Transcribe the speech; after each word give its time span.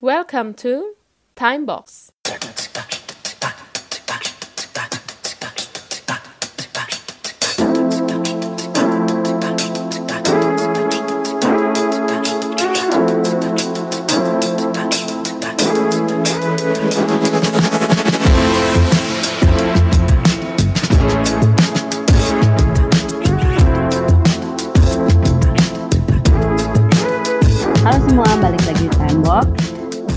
Welcome 0.00 0.54
to 0.54 0.94
Timebox. 1.34 2.10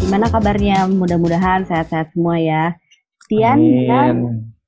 Gimana 0.01 0.25
kabarnya? 0.33 0.89
Mudah-mudahan 0.89 1.61
sehat-sehat 1.69 2.17
semua 2.17 2.41
ya. 2.41 2.73
Tian, 3.29 3.55
Tian, 3.61 4.15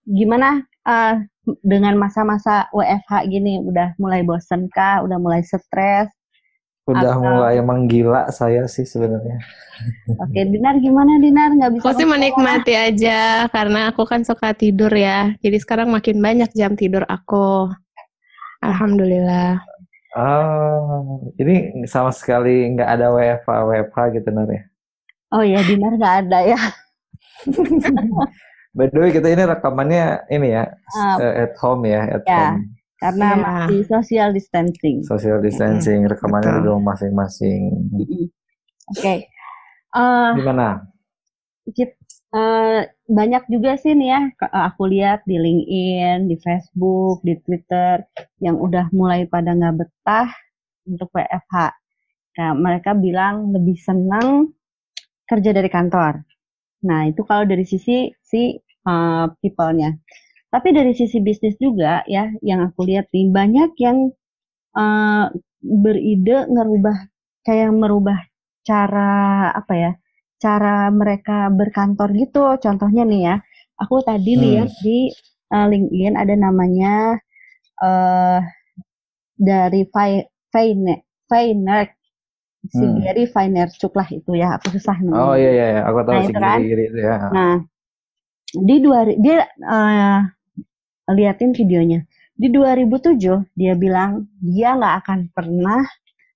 gimana 0.05 0.63
uh, 0.85 1.19
dengan 1.65 1.97
masa-masa 1.97 2.69
WFH 2.71 3.27
gini? 3.27 3.59
Udah 3.59 3.97
mulai 3.97 4.21
bosen 4.21 4.69
kah? 4.69 5.01
Udah 5.01 5.17
mulai 5.17 5.41
stres? 5.41 6.13
Udah 6.85 7.15
Atau- 7.15 7.23
mulai 7.23 7.57
menggila 7.63 8.29
saya 8.29 8.69
sih 8.69 8.85
sebenarnya. 8.85 9.41
Oke, 10.21 10.45
Dinar 10.47 10.77
gimana 10.77 11.17
Dinar? 11.17 11.55
Nggak 11.55 11.71
bisa 11.81 11.85
Aku 11.89 11.97
sih 11.97 12.07
menikmati 12.07 12.73
aja 12.77 13.49
karena 13.49 13.89
aku 13.89 14.05
kan 14.05 14.21
suka 14.21 14.53
tidur 14.53 14.91
ya. 14.93 15.33
Jadi 15.41 15.57
sekarang 15.59 15.89
makin 15.89 16.21
banyak 16.21 16.51
jam 16.53 16.77
tidur 16.77 17.03
aku. 17.09 17.71
Alhamdulillah. 18.63 19.59
Ah, 20.13 21.01
ini 21.41 21.87
sama 21.89 22.13
sekali 22.13 22.69
nggak 22.77 22.85
ada 22.85 23.09
WFH 23.09 23.49
WFH 23.49 23.97
gitu 24.21 24.29
Nar 24.29 24.45
ya. 24.45 24.63
Oh 25.33 25.41
ya, 25.41 25.59
Dinar 25.65 25.97
nggak 25.97 26.15
ada 26.27 26.39
ya. 26.45 26.61
By 28.77 28.89
the 28.89 28.97
way 28.97 29.09
kita 29.13 29.29
ini 29.29 29.43
rekamannya 29.45 30.25
ini 30.33 30.47
ya 30.49 30.65
eh, 31.21 31.33
at 31.45 31.53
home 31.61 31.85
ya, 31.85 32.01
at 32.09 32.23
Ya. 32.25 32.37
home. 32.53 32.73
Karena 32.97 33.27
Iya. 33.35 33.43
masih 33.43 33.81
social 33.85 34.29
distancing. 34.31 35.03
Social 35.03 35.37
distancing, 35.43 36.07
rekamannya 36.07 36.57
di 36.57 36.59
betul. 36.63 36.69
rumah 36.71 36.95
masing-masing. 36.95 37.61
Oke. 38.95 39.27
Eh, 39.93 40.29
Gimana? 40.39 40.87
kit- 41.69 41.99
eh, 42.33 42.79
banyak 43.05 43.43
juga 43.51 43.75
sih 43.77 43.93
nih 43.93 44.09
ya 44.09 44.21
aku 44.71 44.89
lihat 44.89 45.21
di 45.27 45.35
LinkedIn, 45.37 46.31
di 46.31 46.35
Facebook, 46.41 47.21
di 47.21 47.37
Twitter 47.43 48.01
yang 48.39 48.57
udah 48.57 48.89
mulai 48.89 49.27
pada 49.27 49.53
nggak 49.53 49.83
betah 49.83 50.31
untuk 50.87 51.11
WFH. 51.13 51.55
Nah, 52.33 52.51
mereka 52.57 52.97
bilang 52.97 53.53
lebih 53.53 53.77
senang 53.77 54.49
kerja 55.29 55.51
dari 55.57 55.69
kantor. 55.71 56.13
Nah, 56.89 57.01
itu 57.11 57.21
kalau 57.29 57.45
dari 57.47 57.65
sisi 57.67 58.11
si 58.21 58.41
eh, 58.61 59.25
people-nya. 59.41 59.91
Tapi 60.53 60.69
dari 60.75 60.93
sisi 60.95 61.19
bisnis 61.23 61.55
juga 61.61 62.03
ya, 62.09 62.31
yang 62.45 62.61
aku 62.67 62.85
lihat 62.89 63.09
nih 63.15 63.27
banyak 63.33 63.71
yang 63.81 63.97
eh, 64.77 65.25
beride 65.83 66.37
ngerubah 66.53 66.97
kayak 67.45 67.69
merubah 67.75 68.19
cara 68.67 69.11
apa 69.59 69.73
ya? 69.75 69.91
cara 70.43 70.91
mereka 70.91 71.47
berkantor 71.59 72.09
gitu. 72.19 72.59
Contohnya 72.59 73.03
nih 73.07 73.21
ya, 73.31 73.35
aku 73.79 73.95
tadi 74.03 74.31
Hmm. 74.35 74.43
lihat 74.43 74.69
di 74.83 75.07
uh, 75.55 75.67
LinkedIn 75.71 76.19
ada 76.19 76.35
namanya 76.35 77.15
eh 77.83 78.39
dari 79.49 79.81
Fi- 79.93 80.27
Feine- 80.51 81.03
Feiner, 81.29 81.85
si 82.63 82.79
Hmm. 82.79 82.99
Gary 82.99 83.25
Vaynerchuk 83.27 83.91
lah 83.91 84.07
itu 84.07 84.31
ya, 84.33 84.55
aku 84.55 84.71
susah 84.71 84.95
namanya. 84.99 85.19
Oh 85.19 85.35
iya 85.35 85.51
iya, 85.51 85.65
iya. 85.73 85.81
aku 85.83 85.99
tahu 86.01 86.13
Nah, 86.13 86.23
si 86.23 86.31
itu 86.31 86.39
kan. 86.39 86.57
Itu 86.63 86.99
ya. 86.99 87.15
Nah, 87.29 87.55
di 88.53 88.75
dua 88.79 88.99
dia 89.17 89.37
eh, 89.47 90.19
liatin 91.09 91.51
videonya. 91.51 91.99
Di 92.33 92.47
2007 92.49 93.45
dia 93.53 93.73
bilang 93.75 94.25
dia 94.39 94.73
nggak 94.73 94.95
akan 95.05 95.19
pernah 95.29 95.83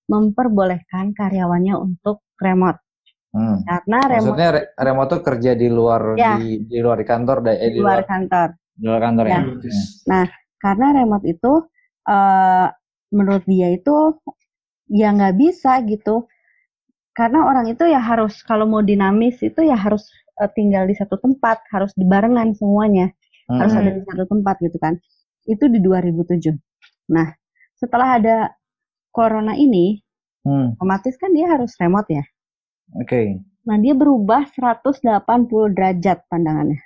memperbolehkan 0.07 1.11
karyawannya 1.11 1.75
untuk 1.75 2.23
remote 2.39 2.79
Hmm. 3.27 3.59
karena 3.67 3.99
remote 4.07 4.23
Maksudnya 4.23 4.49
re- 4.55 4.69
remote 4.79 5.09
tuh 5.11 5.21
kerja 5.21 5.51
di 5.53 5.67
luar 5.67 6.15
Ya. 6.15 6.39
di 6.39 6.63
di 6.63 6.77
luar 6.79 6.97
di 6.97 7.05
kantor 7.05 7.37
da- 7.43 7.59
eh, 7.59 7.69
di 7.69 7.79
luar 7.83 8.01
kantor. 8.07 8.55
di 8.73 8.83
luar 8.87 9.01
kantor 9.03 9.25
ya. 9.27 9.31
Ya. 9.35 9.41
Hmm. 9.43 10.27
karena 10.57 10.85
remote 10.95 11.25
itu 11.27 11.53
eh 12.07 12.67
menurut 13.09 13.43
dia 13.45 13.67
itu 13.69 13.95
ya 14.91 15.11
nggak 15.15 15.35
bisa 15.39 15.79
gitu 15.87 16.27
karena 17.17 17.43
orang 17.49 17.67
itu 17.73 17.83
ya 17.89 17.99
harus 17.99 18.39
kalau 18.45 18.69
mau 18.69 18.81
dinamis 18.85 19.41
itu 19.41 19.61
ya 19.65 19.75
harus 19.75 20.07
eh, 20.39 20.49
tinggal 20.53 20.85
di 20.87 20.95
satu 20.95 21.17
tempat 21.19 21.63
harus 21.73 21.91
dibarengan 21.97 22.53
semuanya 22.57 23.11
harus 23.47 23.73
Hmm. 23.73 23.81
ada 23.83 23.91
di 23.95 24.01
satu 24.03 24.23
tempat 24.27 24.55
gitu 24.59 24.77
kan 24.79 24.99
itu 25.47 25.65
di 25.71 25.79
2007 25.79 26.55
nah 27.11 27.31
setelah 27.79 28.19
ada 28.19 28.35
corona 29.11 29.55
ini 29.55 29.99
Hmm. 30.47 30.75
otomatis 30.79 31.15
kan 31.19 31.31
dia 31.35 31.47
harus 31.51 31.75
remote 31.79 32.07
ya 32.11 32.23
Oke. 32.95 33.43
Nah, 33.67 33.75
dia 33.83 33.91
berubah 33.91 34.47
180 34.55 35.67
derajat 35.75 36.23
pandangannya. 36.31 36.79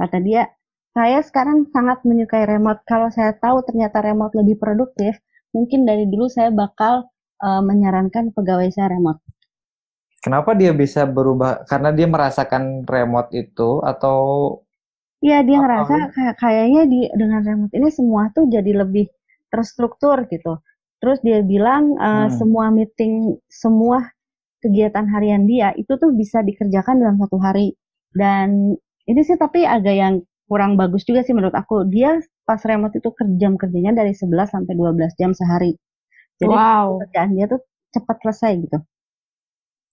Kata 0.00 0.18
dia, 0.24 0.48
saya 0.96 1.20
sekarang 1.20 1.68
sangat 1.68 2.02
menyukai 2.08 2.48
remote. 2.48 2.80
Kalau 2.88 3.12
saya 3.12 3.36
tahu 3.36 3.60
ternyata 3.68 4.00
remote 4.00 4.32
lebih 4.32 4.56
produktif, 4.56 5.20
mungkin 5.56 5.80
dari 5.88 6.04
dulu 6.12 6.26
saya 6.36 6.50
bakal 6.62 6.94
eh, 7.46 7.62
menyarankan 7.68 8.24
pegawai 8.36 8.68
saya 8.76 8.88
remote. 8.94 9.20
Kenapa 10.24 10.50
dia 10.60 10.72
bisa 10.82 11.00
berubah? 11.16 11.52
Karena 11.70 11.90
dia 11.98 12.06
merasakan 12.14 12.62
remote 12.94 13.30
itu 13.42 13.70
atau 13.92 14.18
Iya, 15.24 15.38
dia 15.48 15.56
Apa 15.58 15.62
ngerasa 15.62 15.94
lu? 15.94 16.02
kayak 16.14 16.34
kayaknya 16.42 16.82
di 16.92 16.98
dengan 17.20 17.40
remote 17.48 17.72
ini 17.78 17.88
semua 17.98 18.22
tuh 18.36 18.44
jadi 18.54 18.72
lebih 18.82 19.06
terstruktur 19.52 20.16
gitu. 20.32 20.60
Terus 21.00 21.18
dia 21.26 21.40
bilang 21.52 21.84
Hmm. 22.12 22.38
semua 22.38 22.68
meeting, 22.78 23.14
semua 23.48 23.98
kegiatan 24.64 25.06
harian 25.14 25.44
dia 25.50 25.68
itu 25.80 25.92
tuh 26.02 26.10
bisa 26.16 26.38
dikerjakan 26.48 26.96
dalam 27.02 27.16
satu 27.22 27.38
hari. 27.40 27.68
Dan 28.14 28.74
ini 29.10 29.20
sih 29.28 29.36
tapi 29.40 29.64
agak 29.76 29.94
yang 30.02 30.14
kurang 30.50 30.72
bagus 30.80 31.02
juga 31.08 31.20
sih 31.26 31.34
menurut 31.36 31.56
aku. 31.56 31.86
Dia 31.94 32.20
pas 32.48 32.60
remote 32.70 32.94
itu 33.00 33.08
ker- 33.18 33.36
jam 33.42 33.52
kerjanya 33.60 33.92
dari 34.00 34.12
11 34.20 34.48
sampai 34.54 34.72
12 34.80 35.12
jam 35.20 35.30
sehari. 35.40 35.72
Jadi 36.40 36.54
Wow. 36.54 36.86
pekerjaan 37.00 37.30
dia 37.36 37.46
tuh 37.52 37.60
cepat 37.94 38.16
selesai 38.22 38.52
gitu. 38.64 38.78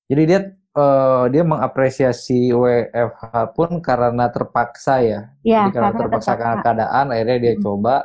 jadi 0.10 0.22
dia 0.30 0.40
eh, 0.84 1.24
dia 1.34 1.44
mengapresiasi 1.52 2.40
WFH 2.56 3.24
pun 3.56 3.70
karena 3.88 4.26
terpaksa 4.36 4.94
ya. 5.04 5.20
Ya, 5.44 5.58
Jadi 5.58 5.70
karena 5.76 5.92
karena 5.94 6.00
terpaksa 6.00 6.34
karena 6.40 6.58
keadaan 6.64 7.06
akhirnya 7.14 7.38
dia 7.44 7.54
Hmm. 7.58 7.64
coba 7.66 7.96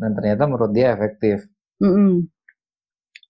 dan 0.00 0.10
ternyata 0.16 0.42
menurut 0.50 0.72
dia 0.76 0.94
efektif. 0.96 1.36
Mm-mm. 1.82 2.28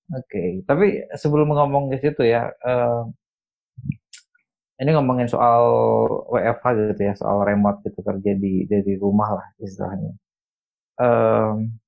Oke, 0.08 0.64
tapi 0.68 1.04
sebelum 1.20 1.48
ngomong 1.52 1.84
ke 1.92 1.96
situ 2.00 2.22
ya, 2.24 2.48
eh, 2.64 3.00
ini 4.82 4.90
ngomongin 4.94 5.28
soal 5.34 5.62
WFH 6.32 6.66
gitu 6.78 7.02
ya, 7.08 7.14
soal 7.20 7.38
remote 7.50 7.78
gitu 7.86 8.00
kerja 8.08 8.32
di 8.42 8.52
dari 8.72 8.92
rumah 9.04 9.28
lah 9.38 9.46
istilahnya. 9.66 10.10
Em, 10.98 11.78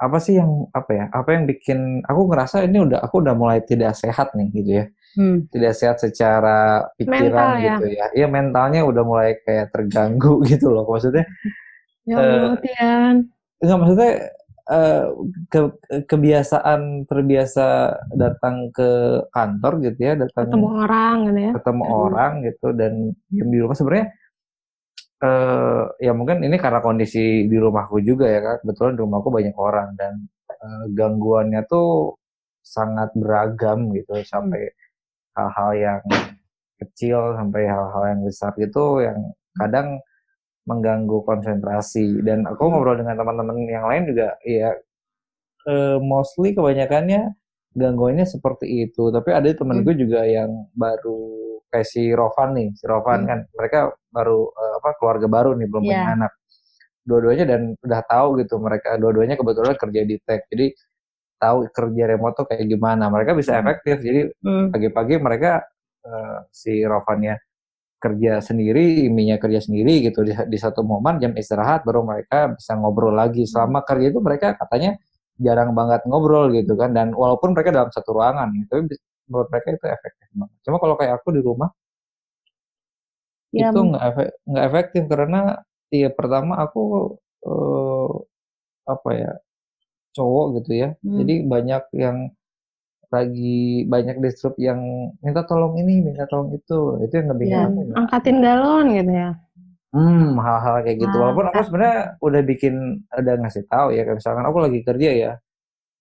apa 0.00 0.16
sih 0.20 0.36
yang 0.40 0.68
apa 0.72 0.90
ya? 0.96 1.04
Apa 1.12 1.28
yang 1.36 1.44
bikin 1.48 2.04
aku 2.04 2.28
ngerasa 2.32 2.64
ini 2.64 2.78
udah 2.88 3.04
aku 3.04 3.20
udah 3.24 3.34
mulai 3.36 3.60
tidak 3.64 3.92
sehat 3.96 4.32
nih 4.36 4.48
gitu 4.52 4.70
ya. 4.80 4.86
Hmm. 5.16 5.44
Tidak 5.50 5.72
sehat 5.74 5.96
secara 6.00 6.86
pikiran 6.96 7.28
Mental 7.28 7.50
ya? 7.60 7.74
gitu 7.80 7.84
ya. 7.98 8.06
Iya 8.16 8.26
mentalnya 8.30 8.80
udah 8.86 9.02
mulai 9.04 9.30
kayak 9.44 9.72
terganggu 9.74 10.40
gitu 10.50 10.72
loh. 10.72 10.84
Maksudnya 10.88 11.24
Ya 12.08 12.16
Allah, 12.16 12.56
Tian. 12.64 13.14
enggak 13.60 13.76
maksudnya 13.76 14.12
eh, 14.70 15.04
ke- 15.52 15.78
kebiasaan 16.08 17.04
terbiasa 17.04 17.66
datang 18.16 18.72
ke 18.72 19.20
kantor 19.36 19.72
gitu 19.84 19.98
ya, 20.00 20.12
datang 20.16 20.48
Ketemu 20.48 20.68
orang 20.80 21.16
gitu 21.28 21.40
ya. 21.44 21.50
ketemu 21.60 21.82
Hmm. 21.84 21.96
orang 22.08 22.32
gitu 22.46 22.66
dan 22.72 22.92
diam 23.28 23.48
di 23.52 23.58
rumah 23.60 23.76
sebenarnya 23.76 24.06
eh 25.20 25.82
ya 26.00 26.12
mungkin 26.16 26.40
ini 26.46 26.56
karena 26.56 26.80
kondisi 26.80 27.44
di 27.50 27.56
rumahku 27.60 28.00
juga 28.00 28.24
ya 28.28 28.40
kak. 28.40 28.56
Kebetulan 28.64 28.92
di 28.96 29.00
rumahku 29.04 29.28
banyak 29.28 29.56
orang 29.56 29.88
dan 30.00 30.12
eh, 30.48 30.84
gangguannya 30.96 31.62
tuh 31.68 32.16
sangat 32.64 33.10
beragam 33.16 33.92
gitu 33.96 34.16
sampai 34.24 34.72
hal-hal 35.36 35.70
yang 35.76 36.00
kecil 36.80 37.36
sampai 37.36 37.68
hal-hal 37.68 38.04
yang 38.16 38.20
besar 38.24 38.52
gitu 38.56 39.04
yang 39.04 39.18
kadang 39.60 40.00
mengganggu 40.68 41.20
konsentrasi. 41.28 42.20
Dan 42.24 42.48
aku 42.48 42.68
ngobrol 42.72 42.96
dengan 43.00 43.16
teman-teman 43.20 43.56
yang 43.68 43.86
lain 43.88 44.04
juga 44.08 44.36
ya 44.44 44.72
eh, 45.68 45.98
mostly 46.00 46.56
kebanyakannya 46.56 47.36
gangguannya 47.76 48.24
seperti 48.24 48.88
itu. 48.88 49.12
Tapi 49.12 49.30
ada 49.36 49.48
temenku 49.52 49.92
juga 49.92 50.24
yang 50.24 50.68
baru 50.72 51.20
kayak 51.70 51.86
si 51.86 52.08
Rovan 52.16 52.56
nih. 52.56 52.68
Si 52.74 52.84
Rovan 52.88 53.24
Hmm. 53.24 53.28
kan 53.28 53.38
mereka 53.54 53.80
baru 54.10 54.50
eh, 54.52 54.74
apa 54.82 54.90
keluarga 54.98 55.26
baru 55.30 55.50
nih 55.58 55.66
belum 55.70 55.82
punya 55.86 56.04
Iya. 56.04 56.14
anak 56.18 56.32
dua-duanya 57.00 57.44
dan 57.48 57.60
udah 57.80 58.00
tahu 58.04 58.28
gitu 58.44 58.54
mereka 58.60 58.94
dua-duanya 59.00 59.34
kebetulan 59.40 59.74
kerja 59.78 60.00
di 60.04 60.16
tech 60.20 60.44
jadi 60.52 60.66
tahu 61.40 61.58
kerja 61.72 62.04
remote 62.12 62.34
tuh 62.36 62.46
kayak 62.50 62.68
gimana 62.68 63.08
mereka 63.08 63.32
bisa 63.32 63.56
Hmm. 63.56 63.64
efektif 63.64 63.96
jadi 64.04 64.20
Hmm. 64.44 64.68
pagi-pagi 64.70 65.14
mereka 65.16 65.64
uh, 66.04 66.38
si 66.52 66.84
Rovannya 66.84 67.40
kerja 68.00 68.40
sendiri, 68.40 69.04
Iminya 69.12 69.36
kerja 69.36 69.60
sendiri 69.60 70.00
gitu 70.08 70.24
di, 70.24 70.32
di 70.32 70.58
satu 70.60 70.80
momen 70.80 71.20
jam 71.20 71.36
istirahat 71.36 71.84
baru 71.84 72.00
mereka 72.00 72.56
bisa 72.56 72.72
ngobrol 72.80 73.12
lagi. 73.12 73.44
Selama 73.44 73.84
kerja 73.84 74.08
itu 74.08 74.20
mereka 74.24 74.56
katanya 74.56 74.96
jarang 75.36 75.76
banget 75.76 76.08
ngobrol 76.08 76.48
gitu 76.56 76.76
kan 76.80 76.96
dan 76.96 77.12
walaupun 77.12 77.52
mereka 77.52 77.72
dalam 77.76 77.92
satu 77.92 78.16
ruangan 78.16 78.48
gitu, 78.56 78.68
tapi 78.72 78.82
menurut 79.28 79.48
mereka 79.52 79.68
itu 79.76 79.84
efektif 79.84 80.26
banget. 80.32 80.56
Cuma 80.64 80.76
kalau 80.80 80.96
kayak 80.96 81.20
aku 81.20 81.28
di 81.36 81.40
rumah 81.44 81.68
ya, 83.50 83.70
itu 83.70 83.80
nggak 83.80 84.04
efek, 84.14 84.28
efektif 84.46 85.02
karena 85.10 85.40
ya 85.90 86.08
pertama 86.10 86.58
aku 86.62 87.14
uh, 87.46 88.10
apa 88.86 89.10
ya 89.14 89.32
cowok 90.14 90.46
gitu 90.62 90.70
ya, 90.74 90.88
hmm. 91.02 91.16
jadi 91.22 91.34
banyak 91.46 91.82
yang 91.94 92.18
lagi 93.10 93.84
banyak 93.90 94.22
disrupt 94.22 94.58
yang 94.62 94.78
minta 95.18 95.42
tolong 95.42 95.74
ini, 95.82 95.98
minta 96.02 96.30
tolong 96.30 96.54
itu, 96.54 97.02
itu 97.02 97.14
yang 97.18 97.28
lebih 97.34 97.46
ya, 97.50 97.66
angkatin 97.98 98.38
galon 98.38 98.86
gitu 98.94 99.10
ya. 99.10 99.30
Hmm, 99.90 100.38
hal-hal 100.38 100.86
kayak 100.86 101.02
gitu. 101.02 101.16
Nah, 101.18 101.22
Walaupun 101.26 101.46
aku 101.50 101.60
sebenarnya 101.66 101.98
udah 102.22 102.42
bikin, 102.46 102.74
udah 103.10 103.34
ngasih 103.42 103.66
tahu 103.66 103.90
ya, 103.90 104.06
kayak 104.06 104.22
misalkan 104.22 104.44
aku 104.46 104.58
lagi 104.62 104.80
kerja 104.86 105.10
ya, 105.10 105.32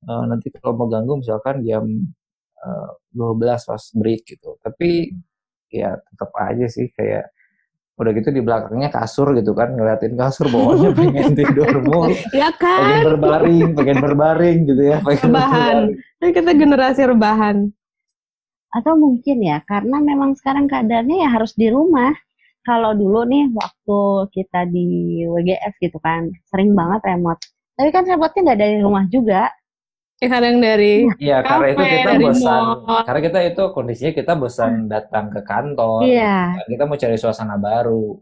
uh, 0.06 0.24
nanti 0.30 0.54
kalau 0.54 0.78
mau 0.78 0.88
ganggu 0.94 1.18
misalkan 1.18 1.66
jam 1.66 1.86
uh, 2.62 2.90
12 3.18 3.42
pas 3.42 3.84
break 3.98 4.22
gitu. 4.30 4.62
Tapi 4.62 5.10
ya 5.74 5.98
tetap 5.98 6.30
aja 6.38 6.66
sih 6.70 6.94
kayak 6.94 7.34
udah 8.00 8.16
gitu 8.16 8.32
di 8.32 8.40
belakangnya 8.40 8.88
kasur 8.88 9.36
gitu 9.36 9.52
kan 9.52 9.76
ngeliatin 9.76 10.16
kasur 10.16 10.48
bawahnya 10.48 10.96
pengen 10.98 11.36
tidur 11.36 11.68
mulu 11.84 12.16
ya 12.40 12.48
kan? 12.56 12.80
pengen 12.80 13.00
berbaring 13.12 13.70
pengen 13.76 13.98
berbaring 14.00 14.58
gitu 14.64 14.82
ya 14.88 14.98
pengen 15.04 15.36
rebahan. 15.36 15.78
kan 16.20 16.30
kita 16.32 16.52
generasi 16.56 17.02
rebahan. 17.04 17.58
Atau 18.70 18.94
mungkin 18.96 19.44
ya 19.44 19.60
karena 19.68 19.98
memang 20.00 20.38
sekarang 20.40 20.72
keadaannya 20.72 21.26
ya 21.26 21.30
harus 21.30 21.52
di 21.58 21.68
rumah. 21.68 22.16
Kalau 22.64 22.94
dulu 22.94 23.26
nih 23.26 23.50
waktu 23.56 24.00
kita 24.30 24.70
di 24.70 25.24
WGS 25.26 25.80
gitu 25.82 25.98
kan 26.00 26.30
sering 26.48 26.78
banget 26.78 27.02
remote. 27.08 27.42
Tapi 27.74 27.90
kan 27.90 28.04
remote-nya 28.06 28.42
nggak 28.46 28.60
dari 28.60 28.78
rumah 28.84 29.08
juga 29.10 29.50
Ya 30.20 30.28
kadang 30.28 30.60
dari 30.60 31.08
Iya, 31.16 31.40
karena 31.48 31.68
itu 31.72 31.84
kita 31.88 32.12
bosan. 32.20 32.62
Mall. 32.84 33.04
Karena 33.08 33.22
kita 33.24 33.40
itu 33.48 33.64
kondisinya 33.72 34.12
kita 34.12 34.34
bosan 34.36 34.72
hmm. 34.84 34.88
datang 34.92 35.26
ke 35.32 35.40
kantor. 35.48 36.04
Iya. 36.04 36.60
Kita 36.68 36.84
mau 36.84 37.00
cari 37.00 37.16
suasana 37.16 37.56
baru. 37.56 38.20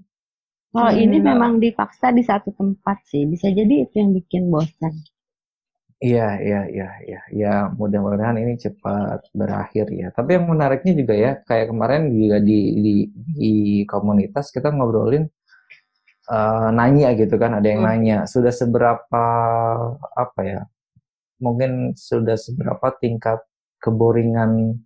Kalau 0.78 0.94
hmm. 0.94 1.04
ini 1.10 1.18
memang 1.18 1.58
dipaksa 1.58 2.14
di 2.14 2.22
satu 2.22 2.54
tempat 2.54 3.02
sih, 3.10 3.26
bisa 3.26 3.50
jadi 3.50 3.90
itu 3.90 3.98
yang 3.98 4.14
bikin 4.14 4.46
bosan. 4.54 4.94
Iya, 5.98 6.38
iya, 6.38 6.62
iya, 6.70 6.90
iya. 7.02 7.22
Ya, 7.34 7.54
mudah-mudahan 7.74 8.38
ini 8.38 8.62
cepat 8.62 9.34
berakhir 9.34 9.90
ya. 9.90 10.14
Tapi 10.14 10.38
yang 10.38 10.46
menariknya 10.46 10.94
juga 10.94 11.18
ya, 11.18 11.32
kayak 11.50 11.74
kemarin 11.74 12.14
juga 12.14 12.38
di 12.38 12.60
di, 12.78 12.94
di 13.34 13.54
komunitas 13.90 14.54
kita 14.54 14.70
ngobrolin 14.70 15.26
uh, 16.30 16.70
nanya 16.70 17.18
gitu 17.18 17.42
kan, 17.42 17.58
ada 17.58 17.66
yang 17.66 17.82
hmm. 17.82 17.90
nanya 17.90 18.18
sudah 18.30 18.54
seberapa 18.54 19.26
apa 20.14 20.42
ya 20.46 20.62
mungkin 21.38 21.94
sudah 21.94 22.36
seberapa 22.36 22.94
tingkat 22.98 23.42
keboringan 23.82 24.82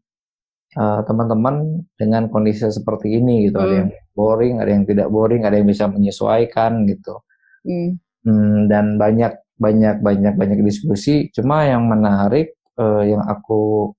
uh, 0.75 1.01
teman-teman 1.07 1.83
dengan 1.95 2.27
kondisi 2.27 2.67
seperti 2.67 3.17
ini 3.19 3.47
gitu. 3.49 3.57
Hmm. 3.59 3.65
Ada 3.67 3.75
yang 3.75 3.89
boring, 4.15 4.55
ada 4.59 4.71
yang 4.71 4.85
tidak 4.87 5.07
boring, 5.09 5.41
ada 5.47 5.55
yang 5.59 5.67
bisa 5.67 5.85
menyesuaikan 5.87 6.85
gitu. 6.87 7.15
Hmm. 7.63 7.89
Hmm, 8.21 8.69
dan 8.69 9.01
banyak 9.01 9.33
banyak 9.57 10.01
banyak 10.01 10.33
banyak 10.37 10.59
diskusi. 10.65 11.29
Cuma 11.33 11.65
yang 11.65 11.89
menarik 11.89 12.57
uh, 12.77 13.01
yang 13.01 13.21
aku 13.25 13.93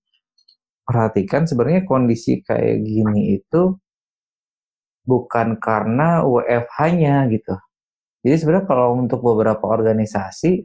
perhatikan 0.83 1.47
sebenarnya 1.47 1.87
kondisi 1.87 2.43
kayak 2.43 2.83
gini 2.83 3.39
itu 3.39 3.79
bukan 5.07 5.59
karena 5.59 6.23
WFH-nya 6.23 7.27
gitu. 7.31 7.55
Jadi 8.23 8.37
sebenarnya 8.39 8.67
kalau 8.71 8.95
untuk 9.03 9.19
beberapa 9.23 9.67
organisasi 9.67 10.63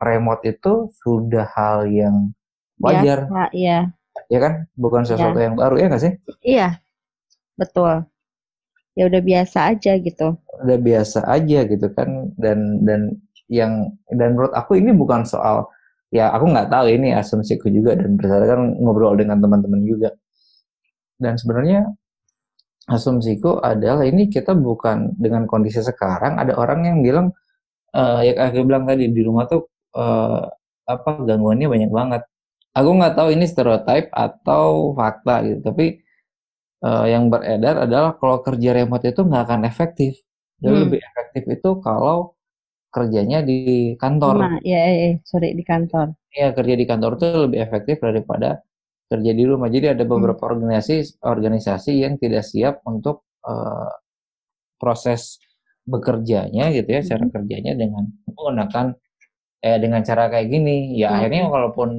remote 0.00 0.42
itu 0.44 0.92
sudah 1.02 1.48
hal 1.56 1.88
yang 1.88 2.32
wajar. 2.80 3.28
Ya, 3.28 3.46
iya. 3.52 3.78
Ya 4.28 4.38
kan? 4.40 4.52
Bukan 4.76 5.02
iya. 5.04 5.08
sesuatu 5.14 5.38
ya. 5.38 5.44
yang 5.48 5.54
baru 5.56 5.74
ya 5.76 5.86
nggak 5.88 6.02
sih? 6.02 6.12
Iya. 6.44 6.68
Betul. 7.56 8.04
Ya 8.96 9.04
udah 9.08 9.22
biasa 9.22 9.58
aja 9.72 9.92
gitu. 10.00 10.28
Udah 10.64 10.78
biasa 10.80 11.18
aja 11.28 11.58
gitu 11.68 11.86
kan 11.92 12.32
dan 12.40 12.80
dan 12.84 13.00
yang 13.52 13.92
dan 14.08 14.34
menurut 14.34 14.56
aku 14.56 14.80
ini 14.80 14.90
bukan 14.96 15.22
soal 15.28 15.68
ya 16.08 16.32
aku 16.32 16.48
nggak 16.48 16.72
tahu 16.72 16.86
ini 16.88 17.12
asumsiku 17.12 17.68
juga 17.68 17.92
dan 17.94 18.16
berdasarkan 18.16 18.80
ngobrol 18.80 19.16
dengan 19.16 19.40
teman-teman 19.40 19.84
juga. 19.84 20.16
Dan 21.16 21.36
sebenarnya 21.36 21.88
asumsiku 22.86 23.60
adalah 23.60 24.06
ini 24.06 24.28
kita 24.30 24.54
bukan 24.54 25.16
dengan 25.18 25.44
kondisi 25.44 25.82
sekarang 25.82 26.38
ada 26.38 26.54
orang 26.54 26.86
yang 26.86 26.98
bilang 27.02 27.26
uh, 27.96 28.20
ya 28.22 28.48
aku 28.48 28.62
bilang 28.62 28.86
tadi 28.86 29.10
di 29.10 29.22
rumah 29.26 29.48
tuh 29.50 29.66
uh, 29.96 30.44
apa 30.86 31.10
gangguannya 31.24 31.66
banyak 31.66 31.90
banget. 31.90 32.22
Aku 32.76 32.92
nggak 32.92 33.16
tahu 33.16 33.28
ini 33.32 33.48
stereotip 33.48 34.12
atau 34.12 34.92
fakta 34.92 35.40
gitu, 35.48 35.60
tapi 35.64 36.04
uh, 36.84 37.08
yang 37.08 37.32
beredar 37.32 37.88
adalah 37.88 38.20
kalau 38.20 38.44
kerja 38.44 38.76
remote 38.76 39.08
itu 39.08 39.24
nggak 39.24 39.42
akan 39.48 39.60
efektif. 39.64 40.20
Jadi 40.60 40.76
hmm. 40.76 40.82
lebih 40.88 41.00
efektif 41.00 41.42
itu 41.56 41.70
kalau 41.80 42.36
kerjanya 42.92 43.44
di 43.44 43.92
kantor. 44.00 44.34
Nah, 44.40 44.56
ya, 44.64 44.80
ya, 44.88 45.20
sorry 45.24 45.52
di 45.52 45.64
kantor. 45.64 46.16
Iya 46.32 46.52
kerja 46.56 46.74
di 46.76 46.84
kantor 46.88 47.10
itu 47.20 47.28
lebih 47.48 47.58
efektif 47.60 47.96
daripada 48.00 48.60
kerja 49.08 49.32
di 49.32 49.44
rumah. 49.44 49.68
Jadi 49.68 49.86
ada 49.96 50.04
hmm. 50.04 50.12
beberapa 50.12 50.44
hmm. 50.44 50.52
organisasi 50.52 50.94
organisasi 51.24 51.92
yang 52.04 52.16
tidak 52.16 52.44
siap 52.44 52.80
untuk 52.88 53.24
uh, 53.44 53.92
proses 54.76 55.40
bekerjanya 55.86 56.72
gitu 56.76 56.88
ya, 56.88 57.00
hmm. 57.00 57.08
cara 57.08 57.24
kerjanya 57.40 57.72
dengan 57.76 58.04
menggunakan 58.28 58.86
eh 59.64 59.78
dengan 59.80 60.00
cara 60.04 60.28
kayak 60.28 60.48
gini 60.52 61.00
ya 61.00 61.10
hmm. 61.10 61.16
akhirnya 61.16 61.42
kalaupun 61.48 61.90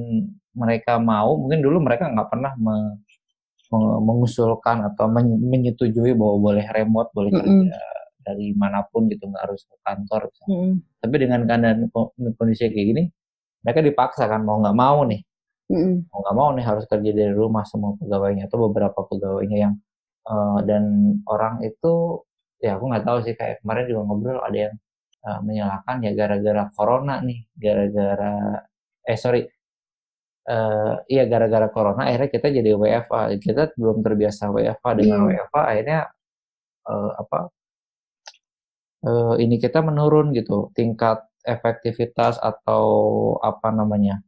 mereka 0.54 0.98
mau 0.98 1.38
mungkin 1.38 1.60
dulu 1.62 1.78
mereka 1.82 2.10
nggak 2.10 2.28
pernah 2.30 2.52
me, 2.58 2.98
me, 3.70 3.80
mengusulkan 4.02 4.82
atau 4.86 5.06
men, 5.10 5.38
menyetujui 5.38 6.14
bahwa 6.14 6.36
boleh 6.52 6.66
remote 6.70 7.10
boleh 7.14 7.30
hmm. 7.34 7.40
kerja 7.42 7.80
dari 8.28 8.52
mana 8.52 8.84
pun 8.84 9.08
gitu 9.08 9.24
nggak 9.24 9.42
harus 9.48 9.64
ke 9.64 9.76
kantor 9.82 10.28
hmm. 10.46 11.00
tapi 11.00 11.14
dengan 11.16 11.48
keadaan 11.48 11.88
kondisi 12.36 12.68
kayak 12.68 12.86
gini 12.92 13.02
mereka 13.64 13.80
dipaksa 13.80 14.28
kan 14.28 14.44
mau 14.44 14.60
nggak 14.60 14.76
mau 14.76 15.02
nih 15.08 15.20
hmm. 15.72 16.12
mau 16.12 16.18
nggak 16.22 16.36
mau 16.36 16.48
nih 16.54 16.64
harus 16.64 16.84
kerja 16.84 17.10
dari 17.10 17.32
rumah 17.32 17.64
semua 17.64 17.96
pegawainya 17.96 18.46
atau 18.46 18.68
beberapa 18.68 19.00
pegawainya 19.02 19.58
yang 19.58 19.74
uh, 20.28 20.60
dan 20.62 21.16
orang 21.24 21.64
itu 21.64 22.22
ya 22.58 22.76
aku 22.76 22.84
nggak 22.90 23.04
tahu 23.06 23.18
sih 23.24 23.34
kayak 23.38 23.62
kemarin 23.62 23.84
juga 23.86 24.00
ngobrol 24.06 24.40
ada 24.42 24.58
yang 24.68 24.74
uh, 25.28 25.40
menyalahkan 25.44 26.00
ya 26.00 26.12
gara-gara 26.16 26.64
corona 26.72 27.20
nih, 27.20 27.44
gara-gara 27.52 28.64
eh 29.04 29.18
sorry, 29.20 29.44
uh, 30.48 30.94
iya 31.04 31.28
gara-gara 31.28 31.68
corona 31.68 32.08
akhirnya 32.08 32.30
kita 32.32 32.48
jadi 32.48 32.70
WFA. 32.72 33.36
Kita 33.36 33.76
belum 33.76 34.00
terbiasa 34.00 34.48
WFA 34.48 34.90
dengan 34.96 35.20
hmm. 35.24 35.28
WFA 35.28 35.62
akhirnya 35.76 36.00
uh, 36.88 37.12
apa? 37.20 37.40
Uh, 38.98 39.34
ini 39.38 39.60
kita 39.60 39.84
menurun 39.84 40.32
gitu 40.34 40.74
tingkat 40.74 41.22
efektivitas 41.46 42.34
atau 42.42 42.84
apa 43.38 43.70
namanya 43.70 44.20